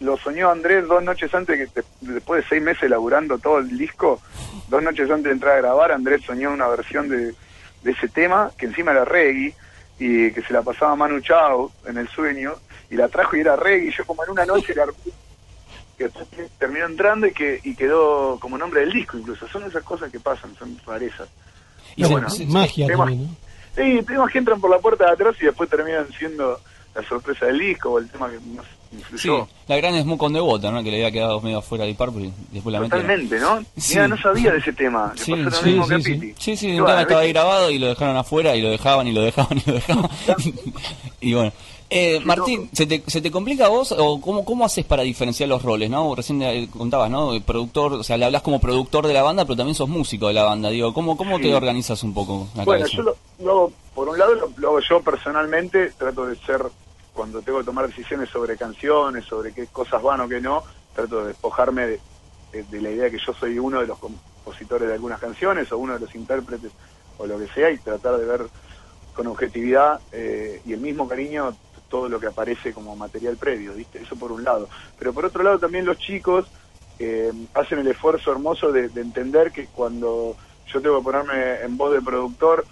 lo 0.00 0.18
soñó 0.18 0.50
Andrés 0.50 0.86
dos 0.86 1.02
noches 1.02 1.34
antes, 1.34 1.56
que 1.72 1.80
de- 1.80 2.12
después 2.14 2.42
de 2.42 2.48
seis 2.50 2.62
meses 2.62 2.90
laburando 2.90 3.38
todo 3.38 3.58
el 3.58 3.78
disco, 3.78 4.20
dos 4.68 4.82
noches 4.82 5.08
antes 5.10 5.24
de 5.24 5.30
entrar 5.32 5.54
a 5.54 5.62
grabar, 5.62 5.92
Andrés 5.92 6.20
soñó 6.26 6.52
una 6.52 6.68
versión 6.68 7.08
de, 7.08 7.32
de 7.82 7.90
ese 7.92 8.08
tema, 8.08 8.50
que 8.58 8.66
encima 8.66 8.90
era 8.92 9.06
reggae, 9.06 9.54
y 9.98 10.30
que 10.32 10.42
se 10.42 10.52
la 10.52 10.60
pasaba 10.60 10.94
Manu 10.94 11.20
Chao 11.20 11.72
en 11.86 11.96
el 11.96 12.06
sueño, 12.08 12.52
y 12.90 12.96
la 12.96 13.08
trajo 13.08 13.36
y 13.36 13.40
era 13.40 13.56
reggae, 13.56 13.88
y 13.88 13.92
yo 13.96 14.04
como 14.04 14.24
en 14.24 14.30
una 14.30 14.46
noche 14.46 14.74
la 14.74 14.86
que 15.98 16.10
terminó 16.58 16.84
entrando 16.86 17.26
y 17.26 17.32
que 17.32 17.58
y 17.64 17.74
quedó 17.74 18.38
como 18.38 18.58
nombre 18.58 18.80
del 18.80 18.92
disco 18.92 19.16
incluso. 19.16 19.48
Son 19.48 19.64
esas 19.64 19.82
cosas 19.82 20.10
que 20.12 20.20
pasan, 20.20 20.54
son 20.58 20.78
rarezas. 20.86 21.28
Y 21.96 22.02
No, 22.02 22.08
se- 22.08 22.12
bueno, 22.12 22.30
se- 22.30 22.46
magia 22.46 22.86
temas- 22.86 23.08
también, 23.08 23.22
¿no? 23.30 23.36
Sí, 23.76 24.02
temas 24.06 24.30
que 24.32 24.38
entran 24.38 24.60
por 24.60 24.70
la 24.70 24.78
puerta 24.78 25.06
de 25.06 25.12
atrás 25.12 25.36
y 25.40 25.46
después 25.46 25.68
terminan 25.70 26.06
siendo 26.18 26.60
la 26.94 27.02
sorpresa 27.06 27.46
del 27.46 27.58
disco 27.58 27.90
o 27.90 27.98
el 27.98 28.08
tema 28.10 28.30
que 28.30 28.38
más 28.40 28.64
Sí, 28.90 28.96
influyó. 28.98 29.48
la 29.68 29.76
gran 29.76 30.00
Smoke 30.02 30.22
on 30.22 30.32
the 30.32 30.40
Water, 30.40 30.72
¿no? 30.72 30.82
Que 30.82 30.90
le 30.90 30.96
había 30.98 31.10
quedado 31.10 31.40
medio 31.42 31.60
fuera 31.60 31.84
de 31.84 31.94
Purple 31.94 32.26
y 32.26 32.32
después 32.52 32.72
la 32.72 32.80
metieron. 32.80 33.02
Totalmente, 33.06 33.38
¿no? 33.40 33.60
Sí. 33.76 33.94
Mira, 33.94 34.08
no 34.08 34.16
sabía 34.18 34.52
de 34.52 34.58
ese 34.58 34.72
tema. 34.72 35.12
Le 35.14 35.22
Sí, 35.22 35.30
pasó 35.32 35.44
lo 35.44 35.50
sí, 35.56 35.64
mismo 35.68 35.88
que 35.88 35.94
a 35.94 35.98
sí, 35.98 36.04
sí. 36.04 36.12
Piti. 36.14 36.34
Sí, 36.38 36.56
sí, 36.56 36.66
tema 36.76 37.02
estaba 37.02 37.20
ahí 37.22 37.32
grabado 37.32 37.70
y 37.70 37.78
lo 37.78 37.88
dejaron 37.88 38.16
afuera 38.16 38.54
y 38.56 38.62
lo 38.62 38.70
dejaban 38.70 39.08
y 39.08 39.12
lo 39.12 39.22
dejaban 39.22 39.58
y 39.58 39.62
lo 39.70 39.74
dejaban. 39.74 40.10
y 41.20 41.34
bueno. 41.34 41.52
Eh, 41.88 42.20
Martín, 42.24 42.68
¿se 42.72 42.84
te, 42.86 43.02
¿se 43.06 43.20
te 43.20 43.30
complica 43.30 43.66
a 43.66 43.68
vos 43.68 43.92
o 43.96 44.20
cómo, 44.20 44.44
cómo 44.44 44.64
haces 44.64 44.84
para 44.84 45.02
diferenciar 45.04 45.48
los 45.48 45.62
roles, 45.62 45.88
no? 45.88 46.14
Recién 46.14 46.42
eh, 46.42 46.68
contabas, 46.76 47.10
¿no? 47.10 47.32
El 47.32 47.42
productor, 47.42 47.92
o 47.92 48.02
sea, 48.02 48.16
le 48.16 48.24
hablas 48.24 48.42
como 48.42 48.60
productor 48.60 49.06
de 49.06 49.14
la 49.14 49.22
banda, 49.22 49.44
pero 49.44 49.56
también 49.56 49.74
sos 49.76 49.88
músico 49.88 50.26
de 50.28 50.34
la 50.34 50.42
banda. 50.42 50.68
Digo, 50.70 50.92
¿cómo, 50.92 51.16
cómo 51.16 51.36
Sí. 51.36 51.44
te 51.44 51.54
organizas 51.54 52.02
un 52.02 52.12
poco 52.12 52.48
la 52.56 52.64
Bueno, 52.64 52.80
cabeza? 52.86 52.96
yo 52.96 53.02
lo, 53.04 53.16
lo 53.38 53.50
hago, 53.52 53.72
por 53.94 54.08
un 54.08 54.18
lado 54.18 54.34
lo, 54.34 54.50
lo 54.56 54.68
hago 54.68 54.80
yo 54.80 55.00
personalmente, 55.00 55.92
trato 55.96 56.26
de 56.26 56.34
ser, 56.36 56.60
cuando 57.14 57.40
tengo 57.42 57.58
que 57.60 57.64
tomar 57.64 57.86
decisiones 57.86 58.30
sobre 58.30 58.56
canciones, 58.56 59.24
sobre 59.24 59.52
qué 59.52 59.66
cosas 59.68 60.02
van 60.02 60.20
o 60.22 60.28
qué 60.28 60.40
no, 60.40 60.64
trato 60.94 61.20
de 61.20 61.28
despojarme 61.28 61.86
de, 61.86 62.00
de- 62.52 62.62
de 62.64 62.80
la 62.80 62.90
idea 62.90 63.10
que 63.10 63.18
yo 63.24 63.32
soy 63.38 63.58
uno 63.60 63.80
de 63.80 63.86
los 63.86 63.98
compositores 63.98 64.88
de 64.88 64.94
algunas 64.94 65.20
canciones 65.20 65.70
o 65.70 65.78
uno 65.78 65.94
de 65.94 66.00
los 66.00 66.14
intérpretes 66.16 66.72
o 67.18 67.26
lo 67.26 67.38
que 67.38 67.46
sea 67.48 67.70
y 67.70 67.78
tratar 67.78 68.16
de 68.16 68.24
ver 68.26 68.46
con 69.14 69.26
objetividad 69.28 70.00
eh, 70.12 70.60
y 70.66 70.72
el 70.74 70.80
mismo 70.80 71.08
cariño 71.08 71.56
todo 71.88 72.08
lo 72.08 72.20
que 72.20 72.26
aparece 72.26 72.72
como 72.72 72.96
material 72.96 73.36
previo, 73.36 73.74
¿viste? 73.74 74.02
Eso 74.02 74.16
por 74.16 74.32
un 74.32 74.44
lado. 74.44 74.68
Pero 74.98 75.12
por 75.12 75.24
otro 75.24 75.42
lado 75.42 75.58
también 75.58 75.84
los 75.84 75.98
chicos 75.98 76.46
eh, 76.98 77.32
hacen 77.54 77.78
el 77.78 77.88
esfuerzo 77.88 78.32
hermoso 78.32 78.72
de, 78.72 78.88
de 78.88 79.00
entender 79.00 79.52
que 79.52 79.66
cuando 79.66 80.36
yo 80.72 80.80
tengo 80.80 80.98
que 80.98 81.04
ponerme 81.04 81.60
en 81.62 81.76
voz 81.76 81.92
de 81.92 82.02
productor, 82.02 82.64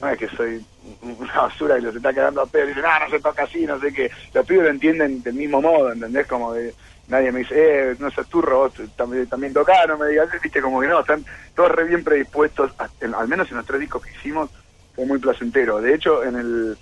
no 0.00 0.08
es 0.08 0.18
que 0.18 0.28
soy 0.28 0.64
una 1.02 1.42
basura 1.42 1.76
que 1.76 1.82
los 1.82 1.96
está 1.96 2.12
quedando 2.12 2.40
a 2.40 2.46
pedo 2.46 2.64
y 2.64 2.68
dicen, 2.68 2.84
ah, 2.86 3.00
no 3.04 3.10
se 3.10 3.20
toca 3.20 3.44
así, 3.44 3.66
no 3.66 3.78
sé 3.80 3.92
qué. 3.92 4.10
Los 4.32 4.46
pibes 4.46 4.64
lo 4.64 4.70
entienden 4.70 5.22
del 5.22 5.34
mismo 5.34 5.60
modo, 5.60 5.92
¿entendés? 5.92 6.26
Como 6.26 6.52
de, 6.52 6.74
nadie 7.08 7.30
me 7.30 7.40
dice, 7.40 7.54
eh, 7.92 7.96
no 7.98 8.10
seas 8.10 8.28
turro, 8.28 8.58
vos 8.58 8.72
también, 8.96 9.26
también 9.26 9.52
tocá, 9.52 9.86
no 9.86 9.98
me 9.98 10.08
digas, 10.08 10.28
viste, 10.42 10.60
como 10.60 10.80
que 10.80 10.88
no, 10.88 11.00
están 11.00 11.24
todos 11.54 11.70
re 11.72 11.84
bien 11.84 12.02
predispuestos, 12.02 12.72
al 12.78 13.28
menos 13.28 13.50
en 13.50 13.58
los 13.58 13.66
tres 13.66 13.80
discos 13.80 14.02
que 14.02 14.10
hicimos, 14.12 14.50
fue 14.94 15.06
muy 15.06 15.18
placentero. 15.18 15.80
De 15.80 15.94
hecho, 15.94 16.24
en 16.24 16.36
el 16.36 16.78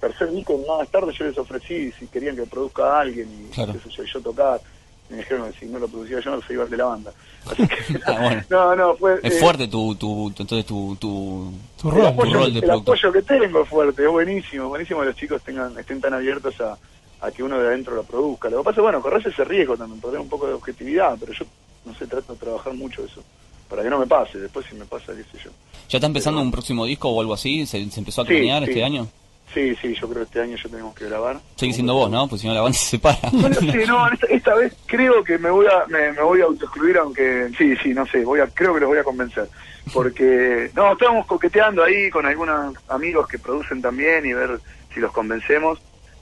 tercer 0.00 0.30
disco, 0.32 0.58
más 0.66 0.88
tarde, 0.88 1.12
yo 1.12 1.24
les 1.26 1.36
ofrecí 1.38 1.92
si 1.92 2.06
querían 2.06 2.36
que 2.36 2.42
produzca 2.46 2.84
a 2.96 3.00
alguien 3.00 3.28
y 3.28 3.50
Claro. 3.54 3.72
qué 3.74 3.78
sé 3.80 3.90
yo, 3.96 4.02
y 4.04 4.10
yo 4.12 4.20
tocar. 4.20 4.60
Y 5.08 5.12
me 5.12 5.18
dijeron 5.18 5.52
que 5.52 5.58
si 5.58 5.66
no 5.66 5.78
lo 5.78 5.88
producía 5.88 6.20
yo, 6.20 6.30
no 6.30 6.40
se 6.42 6.52
iban 6.52 6.70
de 6.70 6.76
la 6.76 6.84
banda. 6.84 7.12
Así 7.46 7.66
que, 7.66 7.76
Ah, 8.06 8.18
bueno. 8.22 8.44
no, 8.48 8.76
no, 8.76 8.94
fue... 8.96 9.18
Es 9.22 9.34
eh, 9.34 9.40
fuerte 9.40 9.66
tu, 9.68 9.94
tu, 9.96 10.30
tu- 10.34 10.42
entonces 10.42 10.64
tu, 10.66 10.96
tu, 11.00 11.52
Tu 11.80 11.90
rol. 11.90 12.06
apoyo, 12.06 12.32
rol 12.34 12.52
de 12.52 12.58
el 12.60 12.64
productor. 12.64 12.96
apoyo 12.96 13.12
que 13.12 13.22
tengo 13.22 13.62
es 13.62 13.68
fuerte, 13.68 14.04
es 14.04 14.10
buenísimo, 14.10 14.68
buenísimo 14.68 15.00
que 15.00 15.06
los 15.06 15.16
chicos 15.16 15.42
tengan, 15.42 15.76
estén 15.78 16.00
tan 16.00 16.14
abiertos 16.14 16.60
a, 16.60 16.78
a 17.20 17.30
que 17.32 17.42
uno 17.42 17.58
de 17.58 17.66
adentro 17.68 17.94
lo 17.96 18.04
produzca. 18.04 18.48
Lo 18.48 18.58
que 18.58 18.64
pasa 18.64 18.80
es, 18.80 18.82
bueno, 18.82 19.02
corres 19.02 19.26
ese 19.26 19.44
riesgo 19.44 19.76
también, 19.76 20.00
perder 20.00 20.20
un 20.20 20.28
poco 20.28 20.46
de 20.46 20.54
objetividad, 20.54 21.16
pero 21.18 21.32
yo, 21.32 21.44
no 21.84 21.94
sé, 21.94 22.06
trato 22.06 22.32
de 22.34 22.38
trabajar 22.38 22.72
mucho 22.74 23.04
eso, 23.04 23.22
para 23.68 23.82
que 23.82 23.90
no 23.90 23.98
me 23.98 24.06
pase, 24.06 24.38
después 24.38 24.64
si 24.70 24.76
me 24.76 24.84
pasa, 24.84 25.12
qué 25.14 25.24
sé 25.24 25.44
yo. 25.44 25.50
¿Ya 25.88 25.98
está 25.98 26.06
empezando 26.06 26.40
un 26.40 26.52
próximo 26.52 26.84
disco 26.86 27.08
o 27.08 27.20
algo 27.20 27.34
así? 27.34 27.66
¿Se, 27.66 27.84
se 27.90 27.98
empezó 27.98 28.22
a 28.22 28.26
Sí, 28.26 28.34
sí. 28.38 28.48
este 28.48 28.84
año? 28.84 29.08
Sí, 29.52 29.74
sí, 29.82 29.94
yo 29.94 30.08
creo 30.08 30.22
que 30.22 30.22
este 30.22 30.40
año 30.40 30.56
ya 30.56 30.70
tenemos 30.70 30.94
que 30.94 31.06
grabar. 31.06 31.40
Sigue 31.56 31.72
siendo 31.72 31.94
vos, 31.94 32.10
¿no? 32.10 32.28
Pues 32.28 32.40
si 32.40 32.46
no 32.46 32.54
la 32.54 32.60
banda 32.60 32.78
se 32.78 32.90
separa. 32.90 33.18
Bueno, 33.32 33.56
sí, 33.60 33.78
no, 33.86 34.08
esta, 34.08 34.26
esta 34.28 34.54
vez 34.54 34.76
creo 34.86 35.24
que 35.24 35.38
me 35.38 35.50
voy 35.50 35.66
a 35.66 35.86
me, 35.88 36.12
me 36.12 36.22
voy 36.22 36.40
a 36.40 36.44
autoexcluir, 36.44 36.98
aunque 36.98 37.50
sí, 37.58 37.74
sí, 37.82 37.92
no 37.92 38.06
sé, 38.06 38.24
voy 38.24 38.40
a 38.40 38.46
creo 38.46 38.74
que 38.74 38.80
los 38.80 38.88
voy 38.88 38.98
a 38.98 39.04
convencer. 39.04 39.48
Porque, 39.92 40.70
no, 40.76 40.92
estábamos 40.92 41.26
coqueteando 41.26 41.82
ahí 41.82 42.10
con 42.10 42.26
algunos 42.26 42.76
amigos 42.88 43.26
que 43.26 43.38
producen 43.38 43.82
también 43.82 44.24
y 44.24 44.32
ver 44.32 44.60
si 44.94 45.00
los 45.00 45.12
convencemos. 45.12 45.80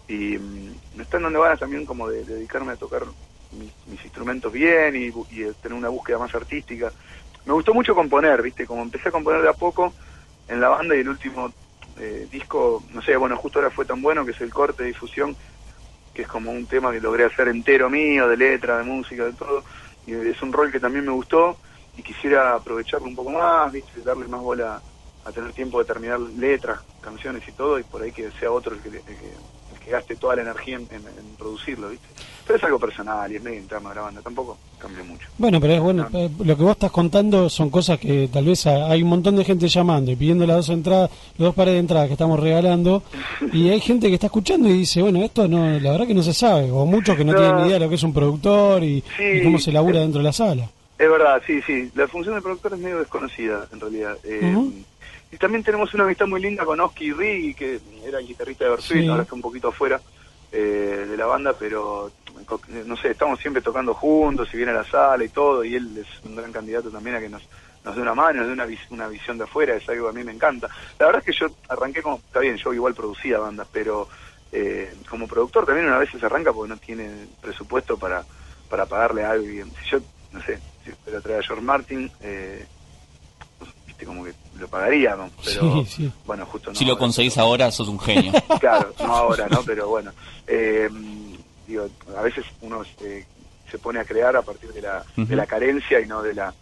Y 0.09 0.39
mm, 0.39 0.75
me 0.97 1.03
están 1.03 1.23
dando 1.23 1.43
ganas 1.43 1.61
también 1.61 1.85
como 1.85 2.09
de, 2.09 2.25
dedicarme 2.25 2.73
a 2.73 2.77
tocar 2.77 3.05
mis, 3.53 3.73
mis 3.87 4.03
instrumentos 4.05 4.51
bien 4.51 4.97
y, 4.97 5.11
de 5.11 5.53
tener 5.55 5.77
una 5.77 5.91
búsqueda 5.91 6.19
más 6.19 6.35
artística. 6.35 6.91
Me 7.45 7.53
gustó 7.53 7.75
mucho 7.75 7.95
componer, 7.95 8.41
¿viste? 8.43 8.67
Como 8.67 8.83
empecé 8.83 9.11
a 9.11 9.13
componer 9.13 9.43
de 9.43 9.51
a 9.51 9.55
poco 9.55 9.93
en 10.49 10.61
la 10.61 10.69
banda 10.69 10.97
y 10.97 11.01
el 11.01 11.09
último 11.11 11.53
eh, 11.99 12.29
disco, 12.31 12.83
no 12.93 13.03
sé, 13.03 13.17
bueno, 13.17 13.37
justo 13.37 13.59
ahora 13.59 13.71
fue 13.71 13.85
tan 13.85 14.01
bueno 14.01 14.25
que 14.25 14.33
es 14.33 14.41
el 14.41 14.53
corte 14.53 14.83
de 14.83 14.89
difusión 14.89 15.37
que 16.19 16.23
es 16.23 16.29
como 16.29 16.51
un 16.51 16.67
tema 16.67 16.91
que 16.91 17.01
logré 17.01 17.25
hacer 17.25 17.47
entero 17.47 17.89
mío, 17.89 18.29
de 18.29 18.37
letra, 18.37 18.79
de 18.79 18.83
música, 18.83 19.25
de 19.25 19.35
todo, 19.35 19.63
y 20.05 20.15
es 20.15 20.43
un 20.43 20.53
rol 20.53 20.73
que 20.73 20.81
también 20.81 21.05
me 21.05 21.13
gustó 21.13 21.59
y 21.97 22.03
quisiera 22.03 22.55
aprovecharlo 22.55 23.07
un 23.07 23.15
poco 23.15 23.31
más, 23.31 23.71
¿viste? 23.71 24.01
darle 24.01 24.27
más 24.27 24.41
bola 24.41 24.83
a 25.25 25.33
tener 25.33 25.53
tiempo 25.53 25.79
de 25.79 25.85
terminar 25.85 26.19
letras, 26.19 26.81
canciones 27.01 27.47
y 27.47 27.53
todo, 27.53 27.79
y 27.79 27.85
por 27.85 28.03
ahí 28.03 28.11
que 28.11 28.33
sea 28.33 28.51
otro 28.51 28.75
el 28.75 28.81
que, 28.81 28.89
el 28.89 29.05
que, 29.05 29.33
que 29.89 29.93
gaste 29.95 30.17
toda 30.17 30.37
la 30.37 30.43
energía 30.43 30.77
en, 30.77 30.83
en- 30.91 31.07
en 31.07 31.37
producirlo, 31.39 31.89
¿viste? 31.89 32.07
Pero 32.47 32.57
es 32.59 32.65
algo 32.65 32.79
personal 32.79 33.31
y 33.31 33.37
es 33.37 33.43
medio 33.43 33.59
interno 33.59 33.89
de 33.91 33.95
la 33.97 34.01
banda, 34.03 34.23
tampoco 34.23 34.57
cambió 34.79 35.05
mucho. 35.05 35.29
Bueno, 35.37 35.61
pero 35.61 35.75
es 35.75 35.81
bueno, 35.81 36.07
Ah. 36.07 36.17
eh, 36.19 36.31
lo 36.45 36.57
que 36.57 36.63
vos 36.63 36.73
estás 36.73 36.91
contando 36.91 37.49
son 37.51 37.69
cosas 37.71 37.99
que 37.99 38.29
tal 38.33 38.45
vez 38.47 38.67
ha- 38.67 38.91
hay 38.91 39.03
un 39.03 39.09
montón 39.11 39.37
de 39.37 39.45
gente 39.45 39.69
llamando 39.69 40.11
y 40.11 40.17
pidiendo 40.17 40.47
las 40.47 40.57
dos 40.57 40.69
entradas, 40.71 41.11
las 41.37 41.47
dos 41.47 41.55
pares 41.55 41.75
de 41.75 41.81
entradas 41.81 42.07
que 42.07 42.13
estamos 42.15 42.39
regalando, 42.41 43.03
y 43.53 43.69
hay 43.69 43.81
gente 43.81 44.09
que 44.09 44.15
está 44.15 44.27
escuchando 44.29 44.69
y 44.69 44.73
dice, 44.75 45.03
bueno, 45.03 45.23
esto 45.23 45.47
no, 45.49 45.79
la 45.79 45.91
verdad 45.93 46.07
que 46.07 46.15
no 46.15 46.23
se 46.23 46.33
sabe, 46.35 46.71
o 46.71 46.87
muchos 46.87 47.17
que 47.17 47.25
no, 47.25 47.33
No. 47.33 47.39
tienen 47.39 47.57
ni 47.57 47.63
idea 47.65 47.75
de 47.75 47.81
lo 47.85 47.89
que 47.89 47.97
es 47.97 48.03
un 48.03 48.13
productor 48.15 48.83
y, 48.85 49.03
Sí. 49.17 49.23
y 49.25 49.43
cómo 49.45 49.59
se 49.59 49.73
labura 49.73 50.01
dentro 50.01 50.19
de 50.21 50.25
la 50.25 50.33
sala. 50.33 50.71
Es 50.99 51.09
verdad, 51.09 51.41
sí, 51.47 51.61
sí. 51.67 51.91
La 51.95 52.09
función 52.09 52.35
del 52.35 52.43
productor 52.43 52.73
es 52.75 52.79
medio 52.81 52.99
desconocida, 52.99 53.69
en 53.73 53.79
realidad. 53.81 54.17
Eh. 54.25 54.57
Y 55.31 55.37
también 55.37 55.63
tenemos 55.63 55.93
una 55.95 56.05
amistad 56.05 56.27
muy 56.27 56.41
linda 56.41 56.65
con 56.65 56.81
Oski 56.81 57.13
Riggi, 57.13 57.55
que 57.55 57.81
era 58.05 58.19
el 58.19 58.27
guitarrista 58.27 58.65
de 58.65 58.71
Bersuit, 58.71 59.03
Sí. 59.03 59.09
ahora 59.09 59.23
está 59.25 59.35
un 59.35 59.43
poquito 59.43 59.69
afuera 59.69 60.01
eh, 60.51 61.07
de 61.09 61.17
la 61.17 61.27
banda, 61.27 61.55
pero 61.59 62.11
no 62.87 62.97
sé, 62.97 63.11
estamos 63.11 63.39
siempre 63.41 63.61
tocando 63.61 63.93
juntos, 63.93 64.49
y 64.53 64.57
viene 64.57 64.73
a 64.73 64.77
la 64.77 64.85
sala 64.85 65.23
y 65.23 65.29
todo, 65.29 65.63
y 65.65 65.75
él 65.75 65.99
es 65.99 66.25
un 66.25 66.35
gran 66.35 66.51
candidato 66.51 66.91
también 66.91 67.17
a 67.17 67.21
que 67.21 67.29
nos, 67.29 67.43
nos 67.85 67.95
dé 67.95 68.01
una 68.01 68.15
mano, 68.15 68.39
nos 68.39 68.47
dé 68.47 68.53
una, 68.55 68.65
vis- 68.65 68.91
una 68.91 69.07
visión 69.09 69.37
de 69.37 69.45
afuera, 69.45 69.75
es 69.77 69.87
algo 69.91 70.07
que 70.07 70.11
a 70.11 70.19
mí 70.19 70.25
me 70.25 70.33
encanta. 70.33 70.69
La 70.99 71.07
verdad 71.07 71.23
es 71.27 71.35
que 71.35 71.39
yo 71.39 71.55
arranqué 71.69 72.01
como, 72.03 72.17
está 72.17 72.41
bien, 72.41 72.57
yo 72.57 72.73
igual 72.73 72.95
producía 72.95 73.39
bandas, 73.39 73.69
pero 73.71 74.09
eh, 74.51 74.95
como 75.11 75.29
productor 75.29 75.67
también 75.67 75.87
una 75.89 75.99
vez 75.99 76.09
se 76.11 76.25
arranca 76.25 76.55
porque 76.55 76.71
no 76.71 76.79
tiene 76.79 77.27
presupuesto 77.43 77.99
para, 77.99 78.25
para 78.71 78.87
pagarle 78.87 79.25
a 79.25 79.33
alguien. 79.33 79.71
Si 79.83 79.91
yo, 79.91 79.99
no 80.33 80.43
sé, 80.43 80.59
si 80.87 80.93
fuera 80.93 81.19
a 81.19 81.23
traer 81.23 81.41
a 81.41 81.43
George 81.43 81.63
Martin, 81.65 82.11
eh, 82.23 82.65
viste, 83.87 84.07
como 84.07 84.25
que 84.25 84.33
lo 84.59 84.69
pagaría, 84.69 85.15
¿no? 85.17 85.31
Pero 85.45 85.85
Sí, 85.85 85.87
sí. 85.87 86.13
bueno, 86.27 86.45
justo 86.47 86.71
no. 86.71 86.77
Si 86.79 86.85
lo 86.85 86.93
ahora, 86.93 87.01
conseguís 87.01 87.35
pero- 87.35 87.47
ahora, 87.47 87.71
sos 87.71 87.89
un 87.89 87.99
genio. 88.01 88.33
Claro, 88.61 88.93
no 88.99 89.15
ahora, 89.17 89.49
¿no? 89.49 89.63
Pero 89.63 89.89
bueno, 89.89 90.13
eh, 90.47 90.89
digo, 91.67 91.89
a 92.17 92.23
veces 92.23 92.45
uno 92.61 92.83
se 92.85 93.79
pone 93.79 94.01
a 94.01 94.05
crear 94.05 94.35
a 94.37 94.43
partir 94.43 94.73
de 94.73 94.83
la, 94.83 95.05
de 95.17 95.37
la 95.37 95.47
carencia 95.47 96.01
y 96.01 96.07
no 96.07 96.23
de 96.23 96.35
la 96.35 96.55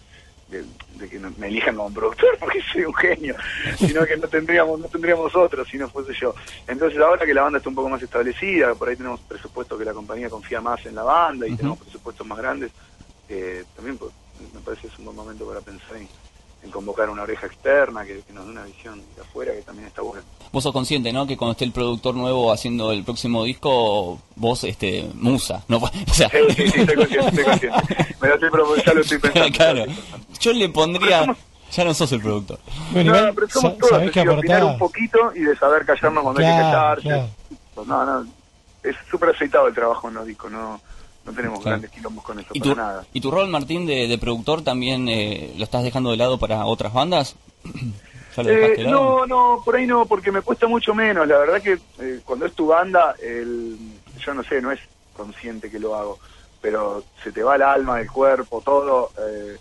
de, 0.49 0.65
de 0.95 1.09
que 1.09 1.19
me 1.19 1.49
elijan 1.49 1.75
como 1.77 1.93
productor 1.93 2.37
porque 2.41 2.61
soy 2.73 2.85
un 2.85 2.95
genio, 2.95 3.35
sino 3.79 4.05
que 4.05 4.17
no 4.17 4.29
tendríamos 4.29 4.79
no 4.79 4.87
tendríamos 4.87 5.35
otro 5.35 5.65
si 5.65 5.77
no 5.77 5.89
fuese 5.89 6.13
yo. 6.15 6.35
Entonces 6.69 7.01
ahora 7.01 7.27
que 7.27 7.35
la 7.35 7.43
banda 7.43 7.59
está 7.59 7.69
un 7.69 7.75
poco 7.75 7.89
más 7.89 8.01
establecida, 8.03 8.75
por 8.75 8.89
ahí 8.89 8.97
tenemos 8.97 9.21
presupuesto 9.21 9.77
que 9.79 9.85
la 9.85 9.93
compañía 9.93 10.31
confía 10.31 10.61
más 10.61 10.85
en 10.87 10.95
la 10.95 11.03
banda 11.03 11.47
y 11.49 11.57
tenemos 11.57 11.79
presupuestos 11.79 12.25
más 12.27 12.39
grandes, 12.39 12.71
eh, 13.29 13.65
también 13.75 13.99
pues, 13.99 14.13
me 14.55 14.61
parece 14.61 14.83
que 14.83 14.89
es 14.89 14.99
un 15.01 15.07
buen 15.07 15.17
momento 15.17 15.47
para 15.49 15.61
pensar 15.61 15.97
en, 15.97 16.09
en 16.67 16.73
convocar 16.73 17.09
una 17.09 17.23
oreja 17.23 17.47
externa 17.47 18.05
que, 18.05 18.21
que 18.21 18.33
nos 18.33 18.45
dé 18.45 18.51
una 18.51 18.65
visión 18.65 19.01
de 19.15 19.23
afuera 19.23 19.53
que 19.53 19.63
también 19.63 19.87
está 19.89 20.03
buena. 20.03 20.23
Vos 20.53 20.63
sos 20.63 20.73
consciente, 20.73 21.13
¿no? 21.13 21.27
Que 21.27 21.37
cuando 21.37 21.53
esté 21.53 21.65
el 21.65 21.73
productor 21.73 22.15
nuevo 22.15 22.53
haciendo 22.53 22.93
el 22.93 23.05
próximo 23.05 23.45
disco, 23.45 24.19
vos, 24.35 24.65
este, 24.65 25.09
musa, 25.15 25.65
¿no? 25.69 25.79
O 26.11 26.15
sea, 26.15 26.29
Sí, 26.29 26.39
sí, 26.57 26.69
sí, 26.71 26.81
estoy 26.81 26.97
consciente, 26.97 27.29
estoy 27.29 27.45
consciente. 27.45 27.97
Me 28.21 28.29
lo 28.29 28.35
estoy 28.35 28.51
ya 28.85 28.95
lo 28.95 29.01
estoy 29.01 29.19
pensando. 29.19 29.57
claro. 29.57 29.85
Yo 30.41 30.53
le 30.53 30.69
pondría, 30.69 31.37
ya 31.73 31.85
no 31.85 31.95
sos 31.95 32.13
el 32.13 32.21
productor. 32.21 32.59
Bueno, 32.93 33.13
No, 33.13 33.19
igual, 33.19 33.35
pero 33.35 33.49
somos 33.49 33.79
todos 33.79 33.91
sabés 33.91 34.11
que 34.11 34.21
así, 34.21 34.29
opinar 34.29 34.65
un 34.65 34.79
poquito 34.79 35.33
y 35.35 35.41
de 35.41 35.57
saber 35.57 35.85
callarnos 35.87 36.23
cuando 36.23 36.41
hay 36.41 36.47
que 36.47 36.63
callarse. 36.63 37.03
claro. 37.03 37.29
Pues 37.75 37.87
no, 37.87 38.05
no, 38.05 38.27
es 38.83 38.97
súper 39.11 39.31
aceitado 39.31 39.69
el 39.69 39.75
trabajo 39.75 40.09
en 40.09 40.15
los 40.15 40.27
discos, 40.27 40.51
no, 40.51 40.81
no 41.27 41.33
tenemos 41.33 41.59
Claro. 41.61 41.73
grandes 41.79 41.91
quilombos 41.91 42.25
con 42.25 42.39
eso, 42.39 42.49
¿Y 42.55 42.61
para 42.61 42.71
tu, 42.75 42.81
nada. 42.81 43.07
¿Y 43.13 43.21
tu 43.21 43.31
rol, 43.31 43.49
Martín, 43.49 43.85
de, 43.87 44.07
de 44.09 44.19
productor 44.19 44.63
también 44.63 45.09
eh, 45.09 45.53
lo 45.59 45.65
estás 45.65 45.83
dejando 45.83 46.11
de 46.11 46.17
lado 46.17 46.39
para 46.39 46.65
otras 46.67 46.93
bandas? 46.93 47.35
¿Ya 48.37 48.43
lo 48.43 48.49
dejaste 48.51 48.83
Eh, 48.83 48.91
no, 48.91 49.27
no, 49.27 49.63
por 49.65 49.77
ahí 49.77 49.87
no, 49.87 50.07
porque 50.07 50.31
me 50.31 50.43
cuesta 50.43 50.67
mucho 50.69 50.95
menos. 50.95 51.27
La 51.27 51.39
verdad 51.39 51.61
que 51.63 51.79
eh, 51.99 52.21
cuando 52.25 52.47
es 52.47 52.55
tu 52.55 52.69
banda, 52.69 53.15
el, 53.23 53.77
yo 54.25 54.35
no 54.35 54.43
sé, 54.45 54.61
no 54.61 54.71
es 54.71 54.81
consciente 55.17 55.71
que 55.71 55.79
lo 55.81 55.95
hago, 55.97 56.19
pero 56.61 57.03
se 57.25 57.33
te 57.33 57.43
va 57.43 57.57
el 57.57 57.63
alma, 57.63 58.01
el 58.01 58.11
cuerpo, 58.11 58.63
todo 58.65 59.11
eh, 59.19 59.57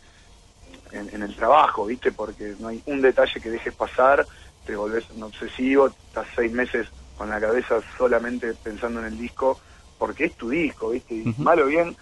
en, 0.91 1.09
en 1.15 1.23
el 1.23 1.35
trabajo, 1.35 1.85
¿viste? 1.85 2.11
Porque 2.11 2.55
no 2.59 2.67
hay 2.67 2.81
un 2.85 3.01
detalle 3.01 3.39
que 3.41 3.49
dejes 3.49 3.73
pasar, 3.73 4.25
te 4.65 4.75
volvés 4.75 5.05
un 5.15 5.23
obsesivo, 5.23 5.87
estás 5.87 6.27
seis 6.35 6.51
meses 6.51 6.87
con 7.17 7.29
la 7.29 7.39
cabeza 7.39 7.75
solamente 7.97 8.53
pensando 8.53 8.99
en 8.99 9.05
el 9.07 9.17
disco, 9.17 9.57
porque 9.97 10.25
es 10.25 10.33
tu 10.35 10.49
disco, 10.49 10.89
¿viste? 10.89 11.15
Y 11.15 11.29
Ujú. 11.29 11.41
mal 11.43 11.59
o 11.61 11.65
bien, 11.65 11.95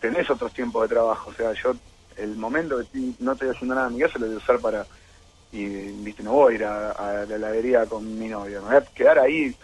tenés 0.00 0.28
otros 0.30 0.52
tiempos 0.52 0.82
de 0.82 0.94
trabajo. 0.94 1.30
O 1.30 1.34
sea, 1.34 1.52
yo, 1.52 1.74
el 2.16 2.36
momento 2.36 2.78
que 2.78 3.12
no 3.20 3.32
estoy 3.32 3.50
haciendo 3.50 3.74
nada 3.74 3.88
en 3.88 3.94
mi 3.94 4.00
casa 4.00 4.18
lo 4.18 4.26
voy 4.26 4.34
a 4.36 4.38
usar 4.38 4.58
para 4.60 4.86
y 5.52 5.64
viste 6.02 6.22
no 6.22 6.32
voy 6.32 6.52
a 6.52 6.56
ir 6.56 6.64
a, 6.64 6.90
a 6.92 7.12
la 7.26 7.34
heladería 7.36 7.86
con 7.86 8.18
mi 8.18 8.26
novia 8.28 8.60
me 8.60 8.66
voy 8.66 8.76
a 8.76 8.80
quedar 8.80 9.18
ahí 9.20 9.54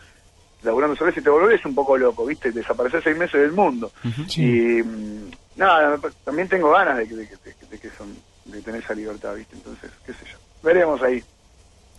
laburando 0.62 0.94
sobre 0.94 1.10
eso 1.10 1.20
y 1.20 1.24
te 1.24 1.28
volvés 1.30 1.64
un 1.64 1.74
poco 1.74 1.98
loco 1.98 2.24
viste 2.24 2.52
desaparecer 2.52 3.02
seis 3.02 3.16
meses 3.16 3.40
del 3.40 3.50
mundo. 3.52 3.90
Sí. 4.28 4.42
y 4.42 4.82
mm, 4.82 5.30
nada 5.56 5.98
también 6.24 6.48
tengo 6.48 6.70
ganas 6.70 6.98
de 6.98 7.08
que, 7.08 7.16
de, 7.16 7.26
que- 7.28 7.36
de 7.36 7.54
que- 7.54 7.66
de 7.66 7.78
que 7.80 7.90
son 7.96 8.16
de 8.44 8.62
tener 8.62 8.80
esa 8.82 8.94
libertad 8.94 9.34
viste 9.34 9.56
entonces 9.56 9.90
qué 10.06 10.12
sé 10.12 10.24
yo 10.30 10.38
veremos 10.62 11.02
ahí 11.02 11.22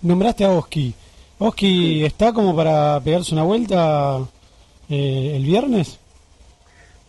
Nombraste 0.01 0.45
a 0.45 0.49
Oski. 0.51 0.93
Oski 1.39 2.05
está 2.05 2.31
como 2.31 2.55
para 2.55 2.99
pegarse 3.01 3.33
una 3.33 3.43
vuelta 3.43 4.19
eh, 4.89 5.33
el 5.35 5.43
viernes. 5.43 5.99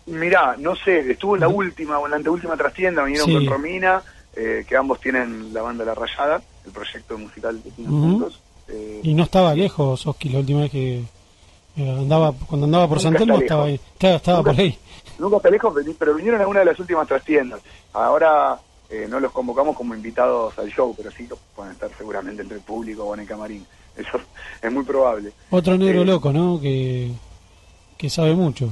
mirá 0.07 0.57
no 0.59 0.75
sé 0.77 1.11
estuvo 1.11 1.35
en 1.37 1.41
la 1.41 1.49
última 1.49 1.99
o 1.99 2.05
en 2.07 2.11
la 2.11 2.17
anteúltima 2.19 2.57
trastienda 2.57 3.03
vinieron 3.05 3.27
Sí. 3.29 3.35
con 3.35 3.47
Romina 3.47 4.03
eh, 4.37 4.65
que 4.69 4.77
ambos 4.77 5.01
tienen 5.01 5.53
la 5.55 5.63
banda 5.63 5.85
La 5.85 5.95
Rayada 5.95 6.43
el 6.67 6.73
proyecto 6.73 7.17
musical 7.19 7.61
que 7.63 7.71
tienen 7.71 7.93
juntos 7.93 8.41
eh, 8.69 9.01
Y 9.03 9.15
no 9.15 9.25
estaba 9.25 9.55
lejos 9.55 10.07
Oski 10.07 10.29
la 10.31 10.41
última 10.41 10.63
vez 10.63 10.71
que 10.71 11.03
eh, 11.77 11.91
andaba, 11.91 12.33
cuando 12.47 12.67
andaba 12.67 12.89
por 12.89 13.01
San 13.01 13.17
Telmo 13.17 13.37
estaba 13.39 13.65
ahí. 13.65 13.81
Claro, 13.99 14.17
estaba 14.17 14.39
Nunca- 14.39 14.53
por 14.53 14.61
ahí. 14.61 14.79
Nunca 15.19 15.37
está 15.39 15.51
lejos, 15.51 15.75
pero 15.99 16.15
vinieron 16.15 16.41
a 16.41 16.47
una 16.47 16.61
de 16.61 16.67
las 16.67 16.79
últimas 16.79 17.07
trastiendas. 17.09 17.61
Ahora 17.93 18.57
eh, 18.89 19.07
no 19.09 19.19
los 19.19 19.33
convocamos 19.33 19.77
como 19.77 19.93
invitados 19.95 20.57
al 20.59 20.71
show, 20.71 20.95
pero 20.97 21.11
sí 21.11 21.29
pueden 21.57 21.73
estar 21.73 21.91
seguramente 21.99 22.43
entre 22.43 22.59
el 22.59 22.63
público 22.63 23.03
o 23.05 23.15
en 23.15 23.21
el 23.21 23.27
camarín. 23.27 23.67
Eso 23.97 24.21
es 24.63 24.73
muy 24.73 24.85
probable. 24.85 25.33
Otro 25.51 25.77
negro 25.77 26.03
Eh, 26.03 26.05
loco, 26.05 26.33
¿no? 26.33 26.61
Que 26.61 27.11
que 28.05 28.11
sabe 28.11 28.35
mucho. 28.35 28.69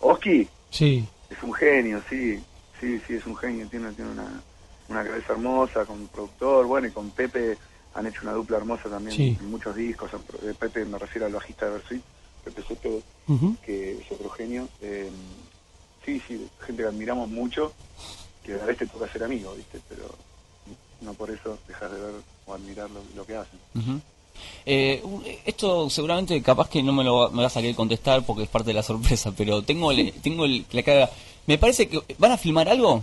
Oski. 0.00 0.48
Sí, 0.70 1.06
es 1.30 1.40
un 1.44 1.52
genio, 1.54 2.02
sí, 2.10 2.42
sí, 2.80 3.00
sí, 3.06 3.14
es 3.14 3.24
un 3.24 3.36
genio, 3.36 3.68
tiene, 3.68 3.92
tiene 3.92 4.10
una, 4.10 4.42
una 4.88 5.04
cabeza 5.04 5.32
hermosa 5.34 5.84
con 5.84 6.08
productor, 6.08 6.66
bueno, 6.66 6.88
y 6.88 6.90
con 6.90 7.10
Pepe 7.10 7.56
han 7.94 8.06
hecho 8.08 8.22
una 8.22 8.32
dupla 8.32 8.56
hermosa 8.56 8.88
también 8.88 9.16
Sí. 9.16 9.36
en 9.40 9.48
muchos 9.48 9.76
discos, 9.76 10.10
Pepe 10.58 10.84
me 10.86 10.98
refiero 10.98 11.26
al 11.26 11.32
bajista 11.34 11.66
de 11.66 11.72
Versuit, 11.72 12.02
Pepe 12.44 12.62
Soto, 12.62 13.00
que 13.64 13.92
es 14.00 14.10
otro 14.10 14.28
genio, 14.30 14.68
eh, 14.82 15.08
sí, 16.04 16.20
sí, 16.26 16.48
gente 16.66 16.82
que 16.82 16.88
admiramos 16.88 17.28
mucho, 17.28 17.72
que 18.42 18.54
a 18.54 18.64
veces 18.64 18.90
toca 18.90 19.06
ser 19.12 19.22
amigo, 19.22 19.54
¿viste? 19.54 19.78
Pero 19.88 20.12
no 21.02 21.14
por 21.14 21.30
eso 21.30 21.58
dejas 21.68 21.92
de 21.92 22.00
ver 22.00 22.14
o 22.46 22.54
admirar 22.54 22.90
lo, 22.90 23.02
lo 23.14 23.24
que 23.24 23.36
hacen. 23.36 23.60
Eh, 24.66 25.02
esto 25.46 25.88
seguramente 25.90 26.40
capaz 26.42 26.68
que 26.68 26.82
no 26.82 26.92
me 26.92 27.04
lo 27.04 27.16
va- 27.16 27.30
me 27.30 27.42
vas 27.42 27.56
a 27.56 27.60
querer 27.60 27.74
contestar 27.76 28.24
porque 28.24 28.42
es 28.44 28.48
parte 28.48 28.68
de 28.68 28.74
la 28.74 28.82
sorpresa, 28.82 29.32
pero 29.36 29.62
tengo 29.62 29.90
el, 29.92 30.12
tengo 30.22 30.44
el- 30.44 30.64
la 30.72 30.82
cara. 30.82 31.10
Me 31.46 31.56
parece 31.58 31.88
que 31.88 32.00
van 32.18 32.32
a 32.32 32.36
filmar 32.38 32.68
algo. 32.68 33.02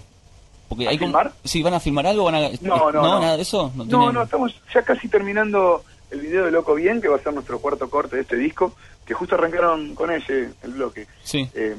Porque 0.69 0.87
¿A 0.87 0.89
hay 0.89 0.97
como- 0.97 1.09
filmar? 1.09 1.33
sí, 1.43 1.61
van 1.61 1.73
a 1.75 1.79
filmar 1.79 2.07
algo, 2.07 2.23
van 2.25 2.35
a 2.35 2.49
No, 2.61 2.91
no, 2.91 3.01
no. 3.01 3.19
nada 3.19 3.35
de 3.37 3.43
eso. 3.43 3.71
No, 3.75 3.83
No, 3.85 3.89
tienen- 3.99 4.13
no, 4.13 4.23
estamos 4.23 4.53
ya 4.73 4.81
casi 4.83 5.07
terminando 5.07 5.83
el 6.11 6.21
video 6.21 6.45
de 6.45 6.51
Loco 6.51 6.73
Bien, 6.75 7.01
que 7.01 7.07
va 7.07 7.17
a 7.17 7.19
ser 7.19 7.33
nuestro 7.33 7.59
cuarto 7.59 7.87
corte 7.89 8.15
de 8.15 8.23
este 8.23 8.35
disco, 8.35 8.73
que 9.05 9.13
justo 9.13 9.35
arrancaron 9.35 9.93
con 9.95 10.09
ese, 10.11 10.49
el 10.63 10.71
bloque. 10.71 11.05
Sí. 11.23 11.47
Eh, 11.53 11.75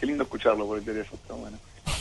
qué 0.00 0.06
lindo 0.06 0.22
escucharlo 0.24 0.66
por 0.66 0.78
el 0.78 0.84
teléfono, 0.84 1.18
está 1.22 1.34
bueno. 1.34 1.58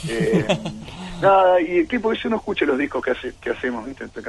Eh, 0.07 0.45
nada, 1.21 1.61
y 1.61 1.85
que 1.85 1.99
porque 1.99 2.19
yo 2.19 2.29
no 2.29 2.37
escucho 2.37 2.65
los 2.65 2.77
discos 2.77 3.03
que, 3.03 3.11
hace, 3.11 3.33
que 3.41 3.51
hacemos, 3.51 3.85
¿viste? 3.85 4.07
Te, 4.07 4.21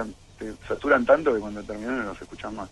saturan 0.66 1.04
tanto 1.04 1.32
que 1.32 1.40
cuando 1.40 1.62
terminan 1.62 1.98
no 1.98 2.04
los 2.04 2.22
escuchan 2.22 2.54
más. 2.54 2.68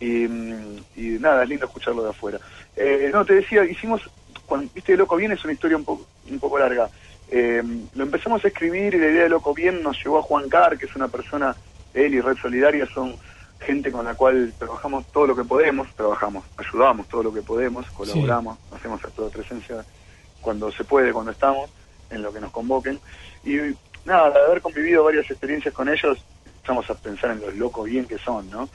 Y, 0.00 0.28
mm, 0.28 0.76
y 0.96 1.02
nada, 1.18 1.42
es 1.42 1.48
lindo 1.48 1.66
escucharlo 1.66 2.02
de 2.02 2.10
afuera. 2.10 2.38
Eh, 2.76 3.10
no, 3.12 3.24
te 3.24 3.34
decía, 3.34 3.64
hicimos, 3.64 4.02
cuando, 4.46 4.70
viste, 4.74 4.96
Loco 4.96 5.16
Bien 5.16 5.32
es 5.32 5.44
una 5.44 5.52
historia 5.52 5.76
un 5.76 5.84
poco, 5.84 6.06
un 6.30 6.38
poco 6.38 6.58
larga. 6.58 6.88
Eh, 7.30 7.62
lo 7.94 8.04
empezamos 8.04 8.44
a 8.44 8.48
escribir 8.48 8.94
y 8.94 8.98
la 8.98 9.08
idea 9.08 9.22
de 9.24 9.28
Loco 9.28 9.52
Bien 9.54 9.82
nos 9.82 10.02
llevó 10.02 10.18
a 10.18 10.22
Juan 10.22 10.48
Carr, 10.48 10.78
que 10.78 10.86
es 10.86 10.96
una 10.96 11.08
persona, 11.08 11.54
él 11.94 12.14
y 12.14 12.20
Red 12.20 12.38
Solidaria 12.38 12.86
son 12.86 13.16
gente 13.60 13.90
con 13.90 14.04
la 14.04 14.14
cual 14.14 14.52
trabajamos 14.58 15.06
todo 15.12 15.26
lo 15.26 15.36
que 15.36 15.44
podemos, 15.44 15.88
trabajamos, 15.94 16.44
ayudamos 16.56 17.08
todo 17.08 17.24
lo 17.24 17.34
que 17.34 17.42
podemos, 17.42 17.86
colaboramos, 17.90 18.56
hacemos 18.72 19.04
acto 19.04 19.24
de 19.24 19.30
presencia 19.30 19.84
cuando 20.40 20.70
se 20.70 20.84
puede, 20.84 21.12
cuando 21.12 21.32
estamos, 21.32 21.68
en 22.10 22.22
lo 22.22 22.32
que 22.32 22.40
nos 22.40 22.50
convoquen. 22.52 22.98
Y 23.44 23.56
nada, 24.04 24.30
de 24.30 24.38
haber 24.46 24.62
convivido 24.62 25.04
varias 25.04 25.30
experiencias 25.30 25.74
con 25.74 25.88
ellos, 25.88 26.18
empezamos 26.44 26.88
a 26.90 26.94
pensar 26.94 27.30
en 27.32 27.40
los 27.40 27.54
locos 27.54 27.86
bien 27.86 28.06
que 28.06 28.18
son, 28.18 28.50
¿no? 28.50 28.68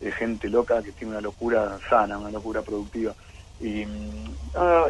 Eh, 0.00 0.10
gente 0.12 0.48
loca 0.48 0.82
que 0.82 0.92
tiene 0.92 1.12
una 1.12 1.20
locura 1.20 1.78
sana, 1.88 2.18
una 2.18 2.30
locura 2.30 2.62
productiva. 2.62 3.14
Y 3.60 3.84
mm, 3.84 4.36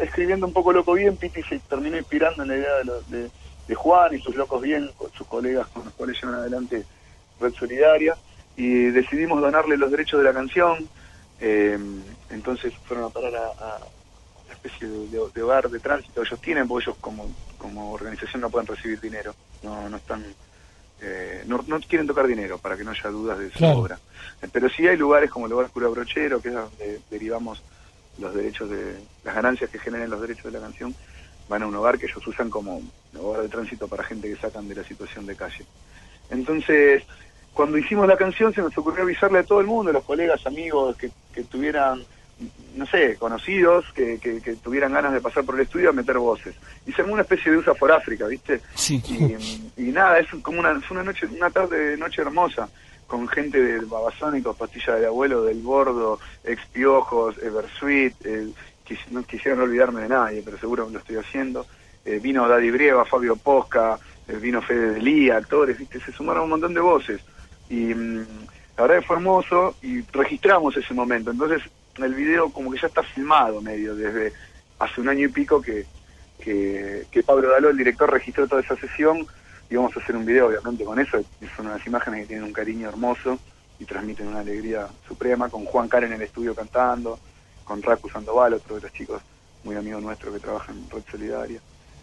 escribiendo 0.01 0.45
un 0.47 0.53
poco 0.53 0.71
loco 0.71 0.93
bien, 0.93 1.17
Piti 1.17 1.43
se 1.43 1.59
terminó 1.59 1.97
inspirando 1.97 2.43
en 2.43 2.49
la 2.49 2.55
idea 2.57 2.75
de, 2.77 2.83
lo- 2.85 3.01
de, 3.03 3.29
Juan 3.75 4.13
y 4.15 4.21
sus 4.21 4.35
locos 4.35 4.61
bien, 4.61 4.91
con 4.97 5.11
sus 5.13 5.25
colegas 5.27 5.67
con 5.69 5.85
los 5.85 5.93
cuales 5.93 6.21
llevan 6.21 6.39
adelante 6.39 6.85
Red 7.39 7.53
Solidaria, 7.53 8.15
y 8.57 8.85
decidimos 8.91 9.39
donarle 9.41 9.77
los 9.77 9.89
derechos 9.91 10.19
de 10.19 10.25
la 10.25 10.33
canción. 10.33 10.89
eh, 11.39 11.77
entonces 12.29 12.73
fueron 12.85 13.05
a 13.05 13.09
parar 13.09 13.33
a, 13.35 13.45
a 13.47 13.77
una 14.45 14.53
especie 14.53 14.87
de- 14.87 15.29
de 15.33 15.41
hogar 15.41 15.69
de 15.69 15.79
tránsito 15.79 16.21
ellos 16.21 16.39
tienen, 16.41 16.67
porque 16.67 16.83
ellos 16.85 16.97
como, 17.01 17.29
como 17.61 17.91
organización 17.91 18.41
no 18.41 18.49
pueden 18.49 18.65
recibir 18.67 18.99
dinero, 18.99 19.35
no, 19.61 19.87
no 19.87 19.97
están, 19.97 20.25
eh, 21.01 21.43
no, 21.45 21.63
no 21.67 21.79
quieren 21.79 22.07
tocar 22.07 22.25
dinero 22.25 22.57
para 22.57 22.75
que 22.75 22.83
no 22.83 22.89
haya 22.91 23.09
dudas 23.11 23.37
de 23.37 23.51
su 23.51 23.59
Claro. 23.59 23.77
obra. 23.79 23.99
Eh, 24.41 24.47
Pero 24.51 24.67
sí 24.69 24.87
hay 24.87 24.97
lugares 24.97 25.29
como 25.29 25.45
el 25.45 25.51
lugar 25.51 25.69
Cura 25.69 25.87
Brochero, 25.87 26.41
que 26.41 26.49
es 26.49 26.55
donde 26.55 26.99
derivamos 27.11 27.61
los 28.17 28.33
derechos 28.33 28.69
de, 28.69 28.95
las 29.23 29.35
ganancias 29.35 29.69
que 29.69 29.79
generen 29.79 30.09
los 30.09 30.19
derechos 30.21 30.45
de 30.45 30.51
la 30.51 30.59
canción, 30.59 30.93
van 31.47 31.61
a 31.63 31.67
un 31.67 31.75
hogar 31.75 31.99
que 31.99 32.07
ellos 32.07 32.25
usan 32.25 32.49
como 32.49 32.77
un 32.77 32.91
hogar 33.19 33.41
de 33.43 33.49
tránsito 33.49 33.87
para 33.87 34.03
gente 34.03 34.27
que 34.27 34.39
sacan 34.41 34.67
de 34.67 34.75
la 34.75 34.83
situación 34.83 35.25
de 35.27 35.35
calle. 35.35 35.65
Entonces, 36.29 37.03
cuando 37.53 37.77
hicimos 37.77 38.07
la 38.07 38.17
canción 38.17 38.53
se 38.53 38.61
nos 38.61 38.75
ocurrió 38.77 39.03
avisarle 39.03 39.39
a 39.39 39.43
todo 39.43 39.59
el 39.59 39.67
mundo, 39.67 39.91
los 39.91 40.03
colegas, 40.03 40.45
amigos 40.47 40.95
que, 40.97 41.11
que 41.33 41.43
tuvieran, 41.43 42.03
no 42.75 42.85
sé, 42.85 43.15
conocidos, 43.17 43.85
que, 43.93 44.17
que, 44.19 44.41
que 44.41 44.53
tuvieran 44.55 44.93
ganas 44.93 45.13
de 45.13 45.21
pasar 45.21 45.43
por 45.43 45.55
el 45.55 45.61
estudio 45.61 45.89
a 45.89 45.93
meter 45.93 46.17
voces. 46.17 46.55
Y 46.85 46.91
se 46.93 47.03
una 47.03 47.21
especie 47.23 47.51
de 47.51 47.57
USA 47.57 47.73
por 47.73 47.91
África, 47.91 48.25
¿viste? 48.27 48.61
Sí. 48.75 49.01
Y, 49.77 49.81
y 49.83 49.91
nada, 49.91 50.19
es 50.19 50.27
como 50.41 50.59
una, 50.59 50.79
fue 50.81 50.95
una 50.97 51.03
noche, 51.03 51.27
una 51.27 51.49
tarde, 51.49 51.97
noche 51.97 52.21
hermosa, 52.21 52.69
con 53.07 53.27
gente 53.27 53.61
de 53.61 53.79
Babasónicos, 53.85 54.55
Pastilla 54.55 54.95
del 54.95 55.05
Abuelo, 55.05 55.43
del 55.43 55.61
Gordo, 55.61 56.19
Ex 56.45 56.65
Piojos, 56.67 57.37
Eversweet, 57.39 58.13
eh, 58.23 58.47
quis- 58.87 59.07
no 59.11 59.21
quisiera 59.23 59.57
no 59.57 59.63
olvidarme 59.63 60.03
de 60.03 60.09
nadie, 60.09 60.41
pero 60.45 60.57
seguro 60.57 60.89
lo 60.89 60.99
estoy 60.99 61.17
haciendo. 61.17 61.65
Eh, 62.05 62.19
vino 62.23 62.47
Daddy 62.47 62.71
Brieva, 62.71 63.03
Fabio 63.05 63.35
Posca, 63.35 63.99
eh, 64.29 64.37
vino 64.41 64.61
Fede 64.61 64.91
Delía, 64.93 65.37
actores, 65.37 65.77
¿viste? 65.77 65.99
se 65.99 66.11
sumaron 66.13 66.43
un 66.45 66.49
montón 66.51 66.73
de 66.73 66.79
voces. 66.79 67.19
Y 67.69 67.93
mm, 67.93 68.25
la 68.77 68.83
verdad 68.83 68.99
que 69.01 69.05
fue 69.07 69.15
hermoso 69.17 69.75
y 69.83 70.01
registramos 70.13 70.75
ese 70.77 70.93
momento. 70.93 71.31
Entonces 71.31 71.61
el 72.03 72.13
video 72.13 72.51
como 72.51 72.71
que 72.71 72.79
ya 72.79 72.87
está 72.87 73.03
filmado 73.03 73.61
medio 73.61 73.95
desde 73.95 74.33
hace 74.79 75.01
un 75.01 75.09
año 75.09 75.27
y 75.27 75.31
pico 75.31 75.61
que, 75.61 75.85
que, 76.39 77.23
Pablo 77.25 77.49
Daló, 77.49 77.69
el 77.69 77.77
director, 77.77 78.11
registró 78.11 78.47
toda 78.47 78.61
esa 78.61 78.75
sesión 78.75 79.25
y 79.69 79.75
vamos 79.75 79.95
a 79.95 79.99
hacer 79.99 80.15
un 80.15 80.25
video 80.25 80.47
obviamente 80.47 80.83
con 80.83 80.99
eso. 80.99 81.23
Son 81.55 81.67
unas 81.67 81.85
imágenes 81.85 82.21
que 82.21 82.27
tienen 82.27 82.45
un 82.45 82.53
cariño 82.53 82.89
hermoso 82.89 83.39
y 83.79 83.85
transmiten 83.85 84.27
una 84.27 84.39
alegría 84.39 84.87
suprema, 85.07 85.49
con 85.49 85.65
Juan 85.65 85.87
Car 85.87 86.03
en 86.03 86.13
el 86.13 86.21
estudio 86.21 86.53
cantando, 86.53 87.19
con 87.63 87.81
Raku 87.81 88.09
Sandoval, 88.09 88.53
otro 88.53 88.75
de 88.75 88.81
los 88.81 88.93
chicos 88.93 89.21
muy 89.63 89.75
amigo 89.75 89.99
nuestro 90.01 90.33
que 90.33 90.39
trabaja 90.39 90.71
en 90.71 90.89
Red 90.89 91.03
Solidaria. 91.09 91.59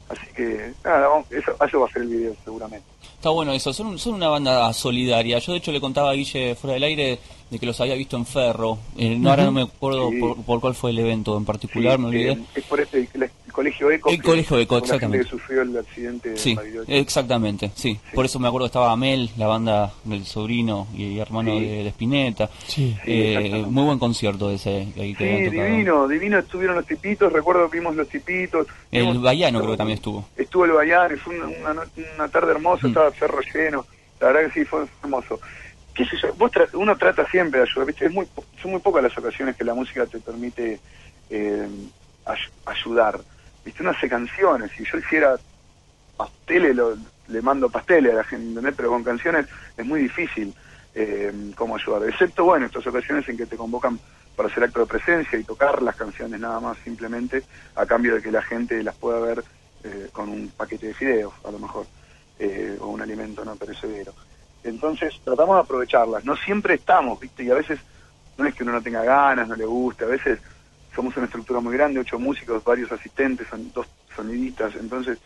Así 0.08 0.26
que, 0.34 0.72
nada, 0.84 1.08
eso, 1.30 1.56
eso 1.64 1.80
va 1.80 1.86
a 1.86 1.92
ser 1.92 2.02
el 2.02 2.08
video 2.08 2.34
seguramente. 2.44 2.86
Está 3.16 3.30
bueno 3.30 3.52
eso, 3.52 3.72
son, 3.72 3.98
son 3.98 4.14
una 4.14 4.28
banda 4.28 4.72
solidaria. 4.72 5.38
Yo 5.38 5.52
de 5.52 5.58
hecho 5.58 5.72
le 5.72 5.80
contaba 5.80 6.10
a 6.10 6.14
Guille 6.14 6.54
fuera 6.54 6.74
del 6.74 6.84
aire 6.84 7.18
de 7.50 7.58
que 7.58 7.66
los 7.66 7.80
había 7.80 7.94
visto 7.94 8.16
en 8.16 8.26
Ferro. 8.26 8.78
Eh, 8.96 9.16
no, 9.18 9.30
ahora 9.30 9.44
no 9.44 9.52
me 9.52 9.62
acuerdo 9.62 10.10
Sí. 10.10 10.18
por, 10.20 10.36
por 10.44 10.60
cuál 10.60 10.74
fue 10.74 10.90
el 10.90 10.98
evento 10.98 11.36
en 11.36 11.44
particular, 11.44 11.96
Sí, 11.96 12.02
me 12.02 12.08
olvidé. 12.08 12.32
eh, 12.32 12.38
es 12.54 12.64
por 12.64 12.78
este, 12.80 13.08
el, 13.14 13.22
el 13.22 13.30
colegio 13.52 13.90
ECO. 13.90 14.10
El 14.10 14.16
que- 14.18 14.22
colegio 14.22 14.58
ECO, 14.58 14.78
exactamente. 14.78 15.24
que 15.24 15.30
sufrió 15.30 15.62
el 15.62 15.76
accidente 15.76 16.30
de 16.30 16.36
Sí, 16.36 16.56
exactamente, 16.86 17.70
sí. 17.74 17.94
Sí. 17.94 18.00
Por 18.14 18.24
eso 18.26 18.38
me 18.38 18.48
acuerdo 18.48 18.66
que 18.66 18.68
estaba 18.68 18.92
Amel, 18.92 19.30
la 19.36 19.46
banda 19.46 19.92
del 20.04 20.24
sobrino 20.26 20.86
y 20.94 21.18
hermano 21.18 21.52
Sí. 21.58 21.60
de, 21.64 21.82
de 21.84 21.88
Spinetta. 21.88 22.50
Sí. 22.66 22.90
Sí, 22.92 22.96
Eh, 23.06 23.64
muy 23.68 23.84
buen 23.84 23.98
concierto 23.98 24.50
ese 24.50 24.88
ahí 24.98 25.14
que 25.14 25.44
Sí, 25.46 25.50
divino, 25.50 26.06
divino 26.06 26.38
estuvieron 26.38 26.76
los 26.76 26.86
tipitos, 26.86 27.32
recuerdo 27.32 27.68
que 27.70 27.78
vimos 27.78 27.96
los 27.96 28.08
tipitos. 28.08 28.66
El 28.92 29.18
Baiano 29.18 29.58
creo 29.60 29.70
que 29.72 29.76
también 29.78 29.96
estuvo. 29.96 30.24
Estuvo 30.36 30.64
el 30.66 30.72
Bayán, 30.72 31.16
fue 31.18 31.38
una, 31.38 31.46
una, 31.46 31.74
no- 31.74 31.90
una 32.16 32.28
tarde 32.28 32.52
hermosa, 32.52 32.88
Mm. 32.88 32.92
Estaba 32.98 33.12
cerro 33.12 33.40
lleno, 33.54 33.86
la 34.20 34.28
verdad 34.28 34.48
que 34.52 34.60
sí, 34.60 34.64
fue 34.66 34.86
hermoso. 35.02 35.40
¿Qué 35.94 36.04
sé 36.04 36.16
yo? 36.22 36.32
Vos 36.34 36.50
tra- 36.52 36.68
uno 36.74 36.96
trata 36.96 37.26
siempre 37.26 37.60
de 37.60 37.66
ayudar, 37.68 37.86
¿viste? 37.86 38.06
Es 38.06 38.12
muy, 38.12 38.28
son 38.62 38.70
muy 38.72 38.80
pocas 38.80 39.02
las 39.02 39.16
ocasiones 39.16 39.56
que 39.56 39.64
la 39.64 39.74
música 39.74 40.06
te 40.06 40.18
permite 40.20 40.80
eh, 41.30 41.68
ay- 42.24 42.38
ayudar. 42.66 43.20
¿Viste? 43.64 43.82
Uno 43.82 43.90
hace 43.90 44.08
canciones, 44.08 44.70
si 44.76 44.84
yo 44.84 44.98
hiciera 44.98 45.36
pasteles, 46.16 46.76
le 47.28 47.42
mando 47.42 47.68
pasteles 47.68 48.12
a 48.12 48.16
la 48.16 48.24
gente, 48.24 48.48
¿entendés? 48.48 48.74
Pero 48.76 48.90
con 48.90 49.04
canciones 49.04 49.46
es 49.76 49.84
muy 49.86 50.00
difícil 50.00 50.54
eh, 50.94 51.52
cómo 51.56 51.76
ayudar, 51.76 52.08
excepto, 52.08 52.44
bueno, 52.44 52.66
estas 52.66 52.86
ocasiones 52.86 53.28
en 53.28 53.36
que 53.36 53.46
te 53.46 53.56
convocan 53.56 54.00
para 54.34 54.48
hacer 54.48 54.64
acto 54.64 54.80
de 54.80 54.86
presencia 54.86 55.38
y 55.38 55.44
tocar 55.44 55.82
las 55.82 55.96
canciones 55.96 56.40
nada 56.40 56.60
más 56.60 56.78
simplemente 56.84 57.44
a 57.74 57.86
cambio 57.86 58.14
de 58.14 58.22
que 58.22 58.30
la 58.32 58.42
gente 58.42 58.82
las 58.82 58.96
pueda 58.96 59.20
ver 59.20 59.44
eh, 59.84 60.08
con 60.12 60.28
un 60.28 60.48
paquete 60.56 60.88
de 60.88 60.94
fideos, 60.94 61.34
a 61.44 61.50
lo 61.50 61.58
mejor, 61.58 61.86
eh, 62.38 62.76
o 62.80 62.88
un 62.88 63.00
alimento 63.02 63.44
no 63.44 63.56
perecedero. 63.56 64.12
Entonces 64.64 65.14
tratamos 65.24 65.56
de 65.56 65.62
aprovecharlas, 65.62 66.24
no 66.24 66.36
siempre 66.36 66.74
estamos, 66.74 67.18
¿viste? 67.20 67.44
Y 67.44 67.50
a 67.50 67.54
veces 67.54 67.78
no 68.36 68.46
es 68.46 68.54
que 68.54 68.62
uno 68.62 68.72
no 68.72 68.82
tenga 68.82 69.02
ganas, 69.02 69.48
no 69.48 69.54
le 69.56 69.64
guste, 69.64 70.04
a 70.04 70.08
veces 70.08 70.40
somos 70.94 71.16
una 71.16 71.26
estructura 71.26 71.60
muy 71.60 71.74
grande, 71.74 72.00
ocho 72.00 72.18
músicos, 72.18 72.62
varios 72.64 72.90
asistentes, 72.90 73.46
son 73.48 73.70
dos 73.72 73.86
sonidistas, 74.16 74.74
entonces 74.74 75.18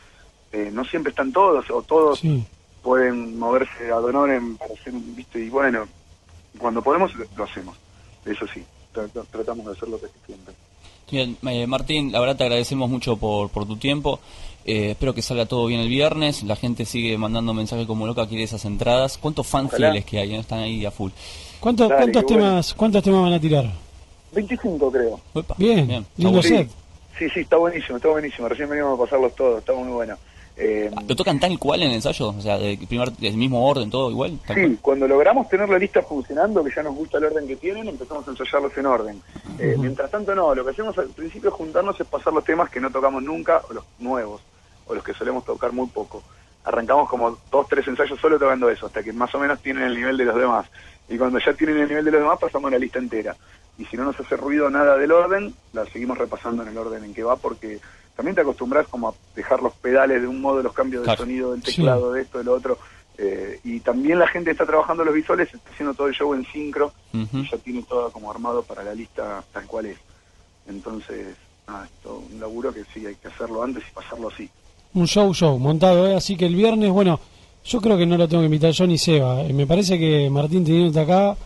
eh, 0.53 0.70
no 0.72 0.85
siempre 0.85 1.11
están 1.11 1.33
todos, 1.33 1.70
o 1.70 1.83
todos 1.83 2.18
Sí. 2.20 2.44
pueden 2.83 3.38
moverse 3.38 3.90
a 3.90 3.98
honorem 3.98 4.57
para 4.57 4.75
hacer 4.75 4.92
un, 4.94 5.14
¿viste? 5.16 5.38
Y 5.40 5.48
bueno, 5.48 5.88
cuando 6.59 6.83
podemos 6.83 7.14
lo, 7.14 7.25
lo 7.37 7.44
hacemos, 7.44 7.77
eso 8.27 8.46
sí, 8.46 8.62
tra- 8.94 9.11
tra- 9.11 9.27
tratamos 9.31 9.64
de 9.66 9.72
hacerlo 9.72 9.98
casi 9.98 10.14
siempre. 10.27 10.55
Bien, 11.11 11.37
eh, 11.48 11.66
Martín, 11.66 12.11
la 12.12 12.20
verdad 12.20 12.37
te 12.37 12.44
agradecemos 12.44 12.88
mucho 12.90 13.16
por, 13.16 13.51
por 13.51 13.66
tu 13.66 13.77
tiempo. 13.77 14.20
Eh, 14.64 14.90
espero 14.92 15.14
que 15.14 15.22
salga 15.22 15.46
todo 15.46 15.66
bien 15.66 15.81
el 15.81 15.88
viernes. 15.88 16.42
La 16.44 16.57
gente 16.57 16.85
sigue 16.85 17.16
mandando 17.18 17.53
mensajes 17.55 17.87
como 17.87 18.07
loca, 18.07 18.27
quiere 18.29 18.44
esas 18.44 18.64
entradas. 18.64 19.18
¿Cuántos 19.18 19.46
fans 19.46 19.68
Ojalá. 19.72 19.90
fieles 19.90 20.05
que 20.05 20.18
hay? 20.18 20.35
eh? 20.35 20.38
Están 20.38 20.61
ahí 20.61 20.85
a 20.87 20.90
full. 20.90 21.11
¿Cuántos, 21.61 21.88
Dale, 21.88 22.03
cuántos 22.03 22.22
bueno. 22.25 22.38
temas 22.38 22.75
cuántos 22.75 23.03
temas 23.03 23.22
van 23.22 23.33
a 23.35 23.40
tirar? 23.40 23.70
25 24.33 24.90
creo. 24.92 25.20
Bien, 25.59 25.79
está 25.90 26.05
lindo 26.16 26.42
set. 26.42 26.68
sí, 27.18 27.29
sí, 27.29 27.40
está 27.40 27.57
buenísimo, 27.57 27.96
está 27.96 28.09
buenísimo. 28.09 28.48
Recién 28.48 28.68
venimos 28.68 28.98
a 28.98 29.03
pasarlos 29.05 29.35
todos, 29.35 29.59
está 29.59 29.72
muy 29.75 29.88
bueno. 29.88 30.16
Eh, 30.55 30.90
¿Lo 31.09 31.16
tocan 31.16 31.40
tal 31.40 31.59
cual 31.59 31.83
en 31.83 31.88
el 31.88 31.94
ensayo? 31.96 32.29
O 32.29 32.40
sea, 32.40 32.59
de 32.59 32.79
primer, 32.87 33.11
del 33.12 33.37
mismo 33.37 33.66
orden, 33.66 33.90
todo 33.90 34.11
igual. 34.11 34.33
Sí, 34.48 34.53
cual? 34.55 34.79
cuando 34.83 35.09
logramos 35.09 35.48
tener 35.48 35.68
la 35.68 35.79
lista 35.79 36.03
funcionando, 36.03 36.62
que 36.62 36.70
ya 36.75 36.83
nos 36.83 36.94
gusta 36.94 37.18
el 37.18 37.25
orden 37.25 37.46
que 37.46 37.57
tienen, 37.57 37.88
empezamos 37.88 38.27
a 38.29 38.31
ensayarlos 38.33 38.77
en 38.77 38.87
orden. 38.87 39.22
Eh, 39.59 39.77
Mientras 39.79 40.11
tanto, 40.11 40.35
no, 40.35 40.55
lo 40.55 40.62
que 40.64 40.70
hacemos 40.72 40.96
al 40.98 41.09
principio 41.09 41.48
es 41.48 41.55
juntarnos 41.55 41.98
es 42.01 42.07
pasar 42.07 42.33
los 42.35 42.44
temas 42.44 42.68
que 42.70 42.81
no 42.81 42.90
tocamos 42.90 43.22
nunca, 43.22 43.62
o 43.68 43.72
los 43.72 43.85
nuevos, 43.98 44.42
o 44.86 44.94
los 44.94 45.04
que 45.04 45.14
solemos 45.14 45.44
tocar 45.44 45.72
muy 45.72 45.86
poco. 45.88 46.22
Arrancamos 46.64 47.08
como 47.08 47.38
dos, 47.50 47.66
tres 47.68 47.86
ensayos 47.88 48.20
solo 48.20 48.38
tocando 48.38 48.70
eso, 48.70 48.86
hasta 48.86 49.02
que 49.02 49.12
más 49.12 49.34
o 49.34 49.38
menos 49.38 49.60
tienen 49.60 49.84
el 49.84 49.94
nivel 49.94 50.16
de 50.16 50.24
los 50.26 50.36
demás. 50.36 50.66
Y 51.08 51.18
cuando 51.18 51.38
ya 51.38 51.52
tienen 51.54 51.78
el 51.78 51.88
nivel 51.88 52.04
de 52.04 52.10
los 52.12 52.20
demás, 52.20 52.38
pasamos 52.38 52.70
la 52.70 52.78
lista 52.78 52.98
entera. 52.98 53.36
Y 53.78 53.84
si 53.86 53.96
no 53.96 54.04
nos 54.04 54.18
hace 54.20 54.36
ruido 54.36 54.70
nada 54.70 54.96
del 54.96 55.10
orden, 55.12 55.54
la 55.72 55.84
seguimos 55.86 56.18
repasando 56.18 56.62
en 56.62 56.68
el 56.68 56.78
orden 56.78 57.02
en 57.04 57.14
que 57.14 57.24
va, 57.24 57.36
porque 57.36 57.80
también 58.14 58.34
te 58.34 58.42
acostumbras 58.42 58.86
como 58.88 59.08
a 59.08 59.14
dejar 59.34 59.62
los 59.62 59.72
pedales 59.74 60.20
de 60.22 60.28
un 60.28 60.40
modo, 60.40 60.62
los 60.62 60.72
cambios 60.74 61.02
de 61.02 61.06
Claro. 61.06 61.22
sonido 61.24 61.52
del 61.52 61.62
Sí. 61.64 61.76
teclado, 61.76 62.12
de 62.12 62.22
esto, 62.22 62.38
de 62.38 62.44
lo 62.44 62.52
otro. 62.52 62.78
Eh, 63.18 63.60
y 63.64 63.80
también 63.80 64.18
la 64.18 64.26
gente 64.28 64.50
está 64.52 64.64
trabajando 64.64 65.04
los 65.04 65.14
visuales, 65.14 65.52
está 65.52 65.70
haciendo 65.70 65.94
todo 65.94 66.06
el 66.06 66.14
show 66.14 66.32
en 66.34 66.44
sincro 66.46 66.92
y 67.12 67.50
ya 67.50 67.58
tiene 67.58 67.82
todo 67.82 68.10
como 68.10 68.30
armado 68.30 68.62
para 68.62 68.82
la 68.84 68.94
lista 68.94 69.42
tal 69.52 69.66
cual 69.66 69.86
es. 69.86 69.98
Entonces, 70.66 71.36
nada, 71.66 71.84
esto 71.86 72.22
un 72.32 72.40
laburo 72.40 72.72
que 72.72 72.84
sí 72.92 73.04
hay 73.06 73.14
que 73.16 73.28
hacerlo 73.28 73.62
antes 73.62 73.82
y 73.88 73.92
pasarlo 73.92 74.28
así. 74.28 74.48
Un 74.94 75.07
show, 75.07 75.33
show, 75.35 75.59
montado, 75.59 76.07
¿eh? 76.09 76.14
Así 76.14 76.37
que 76.37 76.46
el 76.46 76.55
viernes, 76.55 76.90
bueno, 76.90 77.18
yo 77.64 77.81
creo 77.81 77.96
que 77.96 78.05
no 78.07 78.16
lo 78.16 78.28
tengo 78.28 78.42
que 78.42 78.46
invitar 78.46 78.70
yo 78.72 78.87
ni 78.87 78.98
Seba. 78.98 79.42
Eh, 79.42 79.52
Me 79.52 79.66
parece 79.66 79.98
que 79.98 80.28
Martín 80.31 80.64
teniéndote 80.64 81.00
acá, 81.00 81.37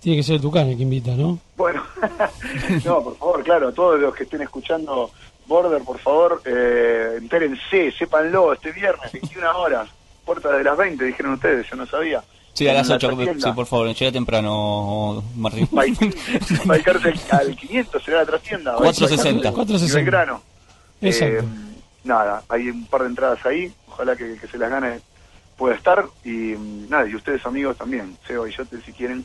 tiene 0.00 0.18
que 0.18 0.22
ser 0.22 0.40
Tucán 0.40 0.68
el 0.68 0.76
que 0.76 0.82
invita, 0.84 1.12
¿no? 1.16 1.38
Bueno, 1.56 1.82
no, 2.84 3.02
por 3.02 3.16
favor, 3.16 3.42
claro, 3.44 3.68
a 3.68 3.72
todos 3.72 4.00
los 4.00 4.14
que 4.14 4.24
estén 4.24 4.42
escuchando 4.42 5.10
Border, 5.46 5.82
por 5.82 5.98
favor, 5.98 6.40
eh, 6.44 7.16
entérense, 7.18 7.92
sépanlo, 7.98 8.52
este 8.52 8.70
viernes, 8.72 9.10
21 9.12 9.58
horas, 9.58 9.88
puertas 10.24 10.56
de 10.56 10.64
las 10.64 10.76
20, 10.76 11.04
dijeron 11.04 11.32
ustedes, 11.34 11.66
yo 11.68 11.76
no 11.76 11.86
sabía. 11.86 12.22
Sí, 12.54 12.68
a 12.68 12.74
las 12.74 12.82
En 12.86 12.90
la 12.90 12.96
8, 12.96 13.06
trastienda. 13.08 13.48
sí, 13.48 13.54
por 13.54 13.66
favor, 13.66 13.94
llega 13.94 14.12
temprano, 14.12 15.24
Martín. 15.36 15.68
Dedicarse 15.72 17.08
al, 17.30 17.38
al 17.48 17.56
500, 17.56 18.02
será 18.04 18.18
la 18.18 18.26
trastienda. 18.26 18.74
460. 18.76 19.50
460. 19.52 19.98
Y 19.98 20.02
Belgrano. 20.04 20.42
Exacto. 21.00 21.44
Eh, 21.44 21.71
nada, 22.04 22.42
hay 22.48 22.68
un 22.68 22.86
par 22.86 23.02
de 23.02 23.08
entradas 23.08 23.44
ahí, 23.46 23.72
ojalá 23.88 24.16
que, 24.16 24.36
que 24.36 24.46
se 24.48 24.58
las 24.58 24.70
gane 24.70 25.00
pueda 25.56 25.74
estar 25.76 26.04
y 26.24 26.28
mm, 26.30 26.88
nada, 26.88 27.08
y 27.08 27.14
ustedes 27.14 27.44
amigos 27.46 27.76
también, 27.76 28.16
Seba 28.26 28.48
y 28.48 28.52
Yote 28.52 28.78
si 28.84 28.92
quieren. 28.92 29.24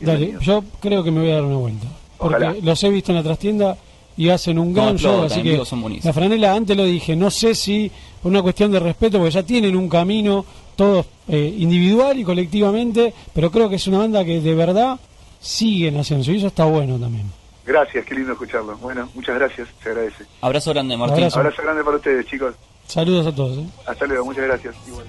Dale, 0.00 0.36
yo 0.40 0.62
creo 0.80 1.02
que 1.02 1.10
me 1.10 1.20
voy 1.20 1.30
a 1.30 1.34
dar 1.36 1.44
una 1.44 1.56
vuelta. 1.56 1.86
Porque 2.18 2.36
Ojalá. 2.36 2.56
los 2.62 2.82
he 2.84 2.88
visto 2.90 3.12
en 3.12 3.16
la 3.16 3.22
trastienda 3.22 3.76
y 4.16 4.28
hacen 4.30 4.58
un 4.58 4.72
gran 4.72 4.92
No, 4.94 4.98
show, 4.98 5.22
así 5.24 5.40
en 5.40 5.44
que 5.44 5.64
son 5.64 5.82
buenísimos. 5.82 6.04
la 6.16 6.20
franela 6.20 6.54
antes 6.54 6.76
lo 6.76 6.84
dije, 6.84 7.14
no 7.16 7.30
sé 7.30 7.54
si 7.54 7.90
por 8.22 8.30
una 8.30 8.42
cuestión 8.42 8.70
de 8.72 8.80
respeto, 8.80 9.18
porque 9.18 9.32
ya 9.32 9.42
tienen 9.42 9.76
un 9.76 9.88
camino 9.88 10.44
todos 10.76 11.06
eh, 11.28 11.54
individual 11.58 12.18
y 12.18 12.24
colectivamente, 12.24 13.12
pero 13.34 13.50
creo 13.50 13.68
que 13.68 13.76
es 13.76 13.86
una 13.86 13.98
banda 13.98 14.24
que 14.24 14.40
de 14.40 14.54
verdad 14.54 14.98
siguen 15.40 15.98
haciendo 15.98 16.30
y 16.30 16.36
eso 16.36 16.46
está 16.48 16.64
bueno 16.64 16.98
también. 16.98 17.26
Gracias, 17.66 18.04
qué 18.04 18.14
lindo 18.14 18.32
escucharlo. 18.32 18.76
Bueno, 18.78 19.08
muchas 19.14 19.34
gracias, 19.34 19.68
se 19.82 19.88
agradece. 19.88 20.24
Abrazo 20.40 20.72
grande, 20.72 20.96
Martín. 20.96 21.18
Abrazo. 21.24 21.40
Abrazo 21.40 21.62
grande 21.62 21.82
para 21.84 21.96
ustedes, 21.96 22.26
chicos. 22.26 22.54
Saludos 22.86 23.26
a 23.26 23.34
todos. 23.34 23.58
¿eh? 23.58 23.66
Hasta 23.86 24.06
luego, 24.06 24.24
muchas 24.26 24.44
gracias. 24.44 24.74
Igual. 24.86 25.04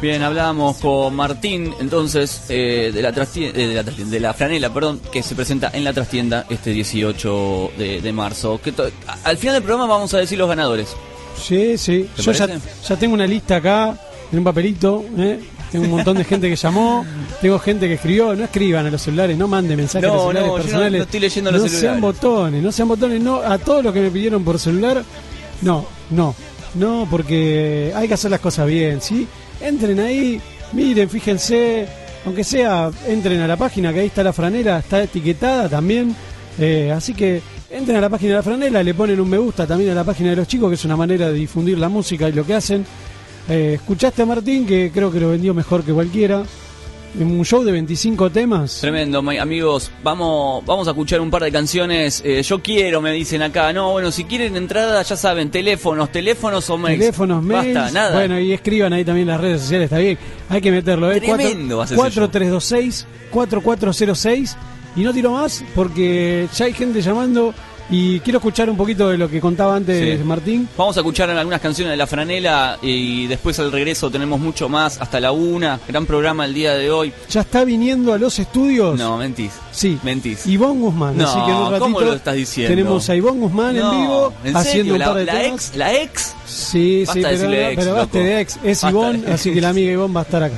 Bien, 0.00 0.22
hablábamos 0.22 0.78
con 0.78 1.14
Martín, 1.14 1.74
entonces, 1.80 2.46
eh, 2.48 2.90
de, 2.92 3.02
la 3.02 3.12
trastienda, 3.12 3.56
de, 3.58 3.74
la 3.74 3.84
trastienda- 3.84 4.10
de 4.12 4.20
la 4.20 4.34
franela, 4.34 4.72
perdón, 4.72 5.00
que 5.12 5.22
se 5.22 5.34
presenta 5.34 5.70
en 5.72 5.84
la 5.84 5.92
trastienda 5.92 6.46
este 6.48 6.70
18 6.70 7.70
de, 7.78 8.00
de 8.00 8.12
marzo. 8.12 8.60
Que 8.62 8.72
to- 8.72 8.90
a- 9.06 9.18
al 9.24 9.36
final 9.36 9.54
del 9.56 9.62
programa 9.62 9.86
vamos 9.86 10.12
a 10.14 10.18
decir 10.18 10.38
los 10.38 10.48
ganadores. 10.48 10.96
Sí, 11.36 11.76
sí. 11.78 12.08
¿Te 12.16 12.22
Yo 12.22 12.32
ya, 12.32 12.46
ya 12.88 12.96
tengo 12.96 13.14
una 13.14 13.26
lista 13.26 13.56
acá, 13.56 13.98
en 14.32 14.38
un 14.38 14.44
papelito. 14.44 15.04
¿eh? 15.18 15.40
Tengo 15.74 15.86
un 15.86 15.90
montón 15.90 16.16
de 16.16 16.22
gente 16.22 16.48
que 16.48 16.54
llamó, 16.54 17.04
tengo 17.40 17.58
gente 17.58 17.88
que 17.88 17.94
escribió. 17.94 18.32
No 18.36 18.44
escriban 18.44 18.86
a 18.86 18.90
los 18.92 19.02
celulares, 19.02 19.36
no 19.36 19.48
manden 19.48 19.76
mensajes 19.76 20.06
No, 20.08 20.14
a 20.14 20.14
los 20.14 20.22
celulares 20.28 20.46
no, 20.46 20.52
yo 20.52 20.56
no- 20.58 20.62
personales. 20.62 20.98
no 20.98 21.04
estoy 21.04 21.20
leyendo 21.20 21.50
los 21.50 21.62
No 21.62 21.66
celulares. 21.68 21.90
sean 21.90 22.00
botones, 22.00 22.62
no 22.62 22.70
sean 22.72 22.88
botones. 22.88 23.20
No, 23.20 23.36
a 23.42 23.58
todos 23.58 23.82
los 23.82 23.92
que 23.92 24.00
me 24.00 24.10
pidieron 24.12 24.44
por 24.44 24.56
celular, 24.60 25.02
no, 25.62 25.84
no, 26.10 26.32
no, 26.76 27.08
porque 27.10 27.92
hay 27.92 28.06
que 28.06 28.14
hacer 28.14 28.30
las 28.30 28.38
cosas 28.38 28.68
bien, 28.68 29.00
¿sí? 29.00 29.26
Entren 29.60 29.98
ahí, 29.98 30.40
miren, 30.74 31.10
fíjense, 31.10 31.88
aunque 32.24 32.44
sea, 32.44 32.92
entren 33.08 33.40
a 33.40 33.48
la 33.48 33.56
página, 33.56 33.92
que 33.92 33.98
ahí 33.98 34.06
está 34.06 34.22
la 34.22 34.32
franela, 34.32 34.78
está 34.78 35.02
etiquetada 35.02 35.68
también. 35.68 36.14
eh, 36.60 36.92
así 36.96 37.14
que 37.14 37.42
entren 37.68 37.96
a 37.96 38.00
la 38.00 38.08
página 38.08 38.30
de 38.30 38.36
la 38.36 38.42
franela, 38.44 38.80
le 38.80 38.94
ponen 38.94 39.18
un 39.18 39.28
me 39.28 39.38
gusta 39.38 39.66
también 39.66 39.90
a 39.90 39.94
la 39.94 40.04
página 40.04 40.30
de 40.30 40.36
los 40.36 40.46
chicos, 40.46 40.68
que 40.68 40.76
es 40.76 40.84
una 40.84 40.96
manera 40.96 41.26
de 41.26 41.34
difundir 41.34 41.76
la 41.78 41.88
música 41.88 42.28
y 42.28 42.32
lo 42.32 42.46
que 42.46 42.54
hacen. 42.54 42.86
Eh, 43.48 43.72
escuchaste 43.74 44.22
a 44.22 44.26
Martín, 44.26 44.66
que 44.66 44.90
creo 44.92 45.10
que 45.12 45.20
lo 45.20 45.30
vendió 45.30 45.52
mejor 45.54 45.82
que 45.84 45.92
cualquiera. 45.92 46.42
En 47.16 47.30
un 47.30 47.44
show 47.44 47.62
de 47.62 47.70
25 47.70 48.28
temas. 48.30 48.78
Tremendo, 48.80 49.22
mi- 49.22 49.38
amigos. 49.38 49.88
Vamos, 50.02 50.66
vamos 50.66 50.88
a 50.88 50.90
escuchar 50.90 51.20
un 51.20 51.30
par 51.30 51.44
de 51.44 51.52
canciones. 51.52 52.20
Eh, 52.24 52.42
yo 52.42 52.60
quiero, 52.60 53.00
me 53.00 53.12
dicen 53.12 53.40
acá. 53.40 53.72
No, 53.72 53.92
bueno, 53.92 54.10
si 54.10 54.24
quieren 54.24 54.56
entrada, 54.56 55.00
ya 55.00 55.16
saben, 55.16 55.48
teléfonos, 55.52 56.10
teléfonos 56.10 56.68
o 56.70 56.76
mails. 56.76 56.98
Teléfonos, 56.98 57.40
mails. 57.40 57.72
Basta, 57.76 57.90
nada. 57.92 58.14
Bueno, 58.18 58.40
y 58.40 58.52
escriban 58.52 58.92
ahí 58.92 59.04
también 59.04 59.28
las 59.28 59.40
redes 59.40 59.60
sociales, 59.60 59.84
está 59.84 59.98
bien. 59.98 60.18
Hay 60.48 60.60
que 60.60 60.72
meterlo, 60.72 61.12
¿eh? 61.12 61.20
Tremendo 61.20 61.78
va 61.78 61.84
a 61.84 61.86
ser 61.86 61.98
ese 61.98 62.20
4326-4406. 63.32 64.56
Y 64.96 65.02
no 65.02 65.12
tiro 65.12 65.32
más 65.32 65.64
porque 65.74 66.48
ya 66.56 66.64
hay 66.66 66.72
gente 66.72 67.00
llamando 67.00 67.52
y 67.90 68.20
quiero 68.20 68.38
escuchar 68.38 68.70
un 68.70 68.76
poquito 68.76 69.08
de 69.08 69.18
lo 69.18 69.28
que 69.28 69.40
contaba 69.40 69.76
antes 69.76 70.18
Sí. 70.18 70.24
Martín. 70.24 70.68
Vamos 70.76 70.96
a 70.96 71.00
escuchar 71.00 71.28
algunas 71.30 71.60
canciones 71.60 71.92
de 71.92 71.96
La 71.96 72.06
Franela 72.06 72.78
y 72.82 73.26
después 73.26 73.58
al 73.58 73.70
regreso 73.72 74.10
tenemos 74.10 74.40
mucho 74.40 74.68
más, 74.68 75.00
hasta 75.00 75.20
la 75.20 75.32
una. 75.32 75.78
Gran 75.86 76.06
programa 76.06 76.44
el 76.46 76.54
día 76.54 76.74
de 76.74 76.90
hoy. 76.90 77.12
Ya 77.30 77.42
está 77.42 77.64
viniendo 77.64 78.12
a 78.12 78.18
los 78.18 78.38
estudios. 78.38 78.98
No, 78.98 79.16
mentís. 79.18 79.52
Sí. 79.72 79.98
Mentís. 80.02 80.46
Ivonne 80.46 80.80
Guzmán. 80.80 81.16
No, 81.18 81.28
así 81.28 81.38
que 81.44 81.50
en 81.50 81.56
un 81.56 81.62
ratito 81.64 81.78
¿cómo 81.80 82.00
lo 82.00 82.14
estás 82.14 82.34
diciendo? 82.34 82.70
Tenemos 82.74 83.08
a 83.10 83.16
Ivonne 83.16 83.40
Guzmán 83.40 83.76
No, 83.76 83.92
en 83.92 84.00
vivo 84.00 84.32
¿en 84.44 84.56
haciendo 84.56 84.94
un 84.94 85.00
par 85.00 85.14
de 85.14 85.24
la, 85.26 85.32
la 85.34 85.40
temas. 85.42 85.68
ex, 85.68 85.76
la 85.76 85.94
ex. 85.94 86.34
Sí, 86.46 87.04
Basta 87.06 87.30
sí, 87.30 87.36
pero, 87.40 87.52
ex, 87.52 87.76
pero 87.76 87.94
basta 87.94 88.18
de 88.18 88.40
ex. 88.40 88.56
Es 88.64 88.82
Basta 88.82 88.90
Ivonne, 88.90 89.18
de 89.22 89.32
así 89.32 89.52
que 89.52 89.60
la 89.60 89.68
amiga 89.70 89.92
Ivonne 89.92 90.14
va 90.14 90.20
a 90.20 90.24
estar 90.24 90.42
acá. 90.42 90.56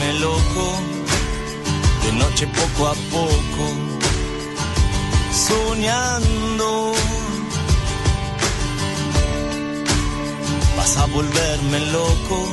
Volverme 0.00 0.18
loco, 0.18 0.78
de 2.04 2.12
noche 2.12 2.46
poco 2.46 2.86
a 2.88 2.94
poco, 3.10 3.64
soñando. 5.30 6.92
Vas 10.76 10.96
a 10.96 11.06
volverme 11.06 11.80
loco, 11.92 12.48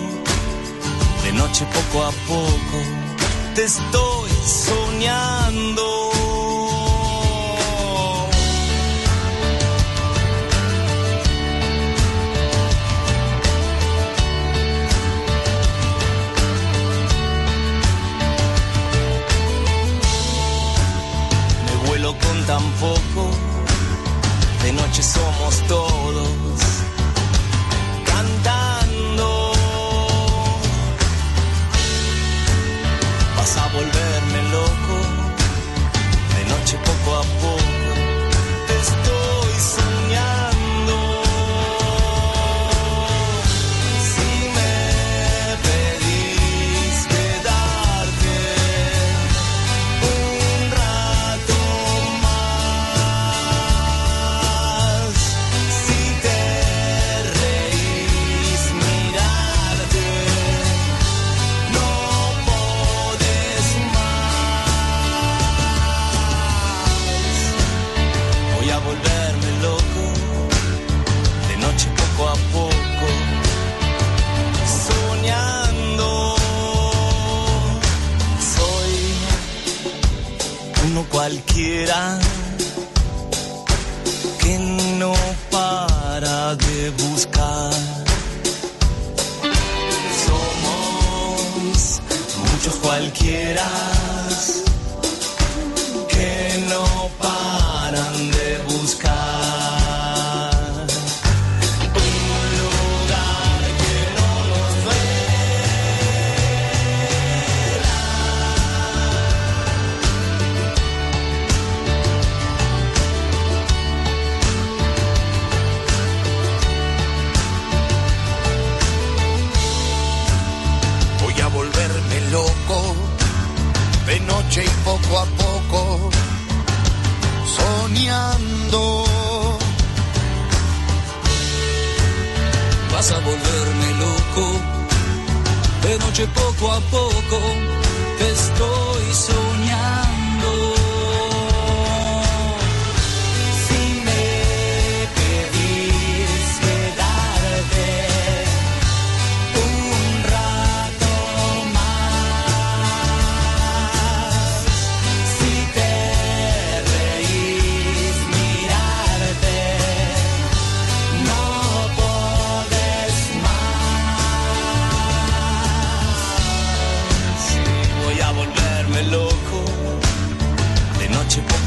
de 1.23 1.31
noche 1.33 1.65
poco 1.65 2.05
a 2.05 2.11
poco, 2.27 2.77
te 3.55 3.63
estoy 3.63 4.29
soñando. 4.45 6.06
Vuelo 22.47 22.59
con 22.59 22.61
tan 22.61 22.71
poco, 22.79 23.29
de 24.63 24.73
noche 24.73 25.03
somos 25.03 25.61
todos 25.67 26.46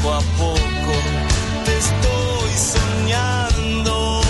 poco 0.01 0.13
a 0.13 0.19
poco 0.37 0.93
te 1.65 1.77
estoy 1.77 2.51
soñando. 2.57 4.21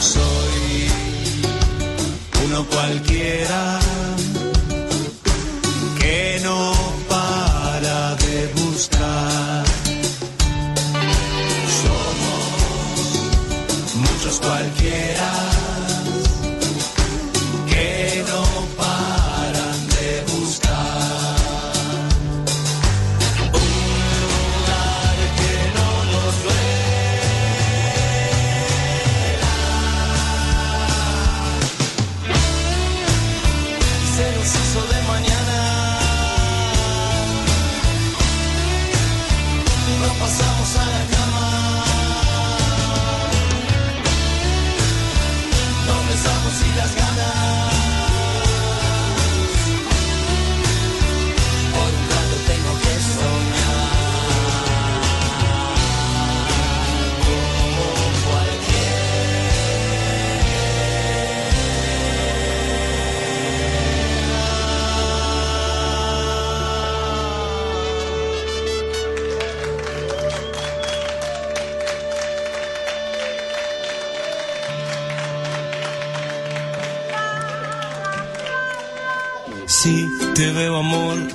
Soy 0.00 0.90
uno 2.46 2.64
cualquiera. 2.66 4.13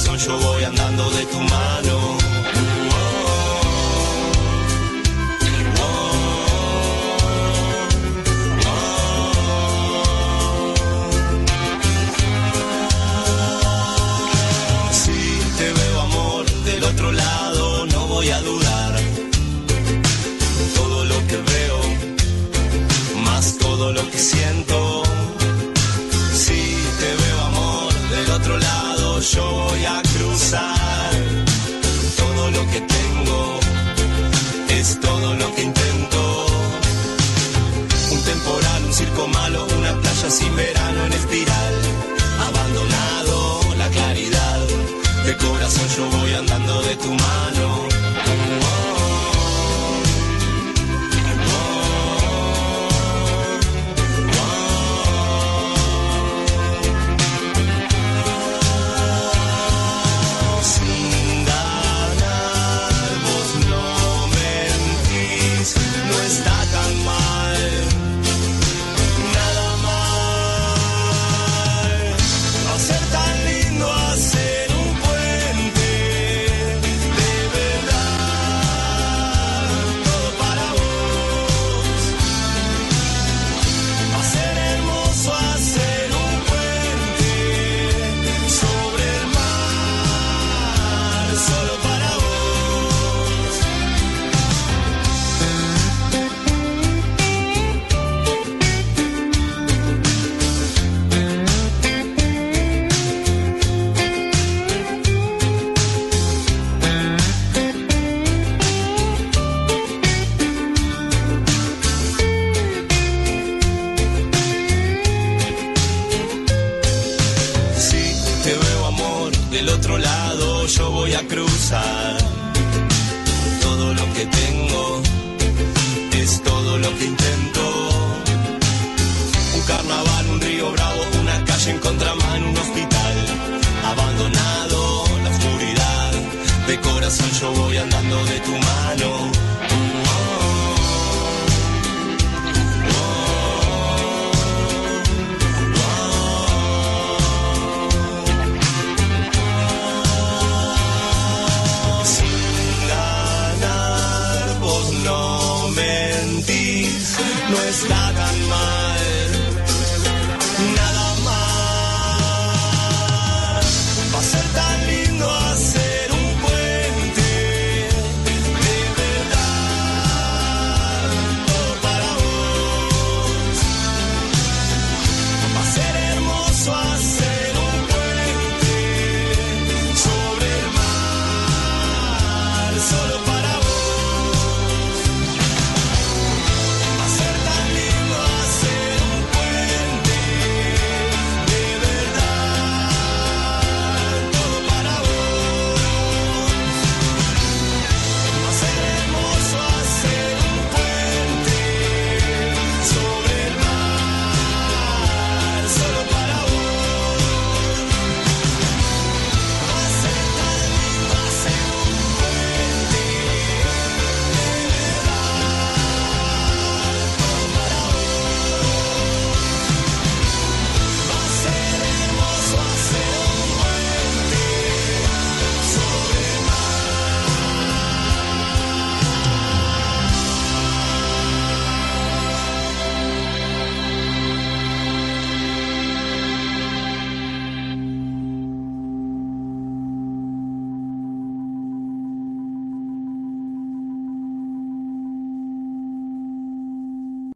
corazón 0.00 0.18
yo 0.18 0.38
voy 0.38 0.64
andando 0.64 1.10
de 1.10 1.26
tu 1.26 1.40
mano. 1.40 1.99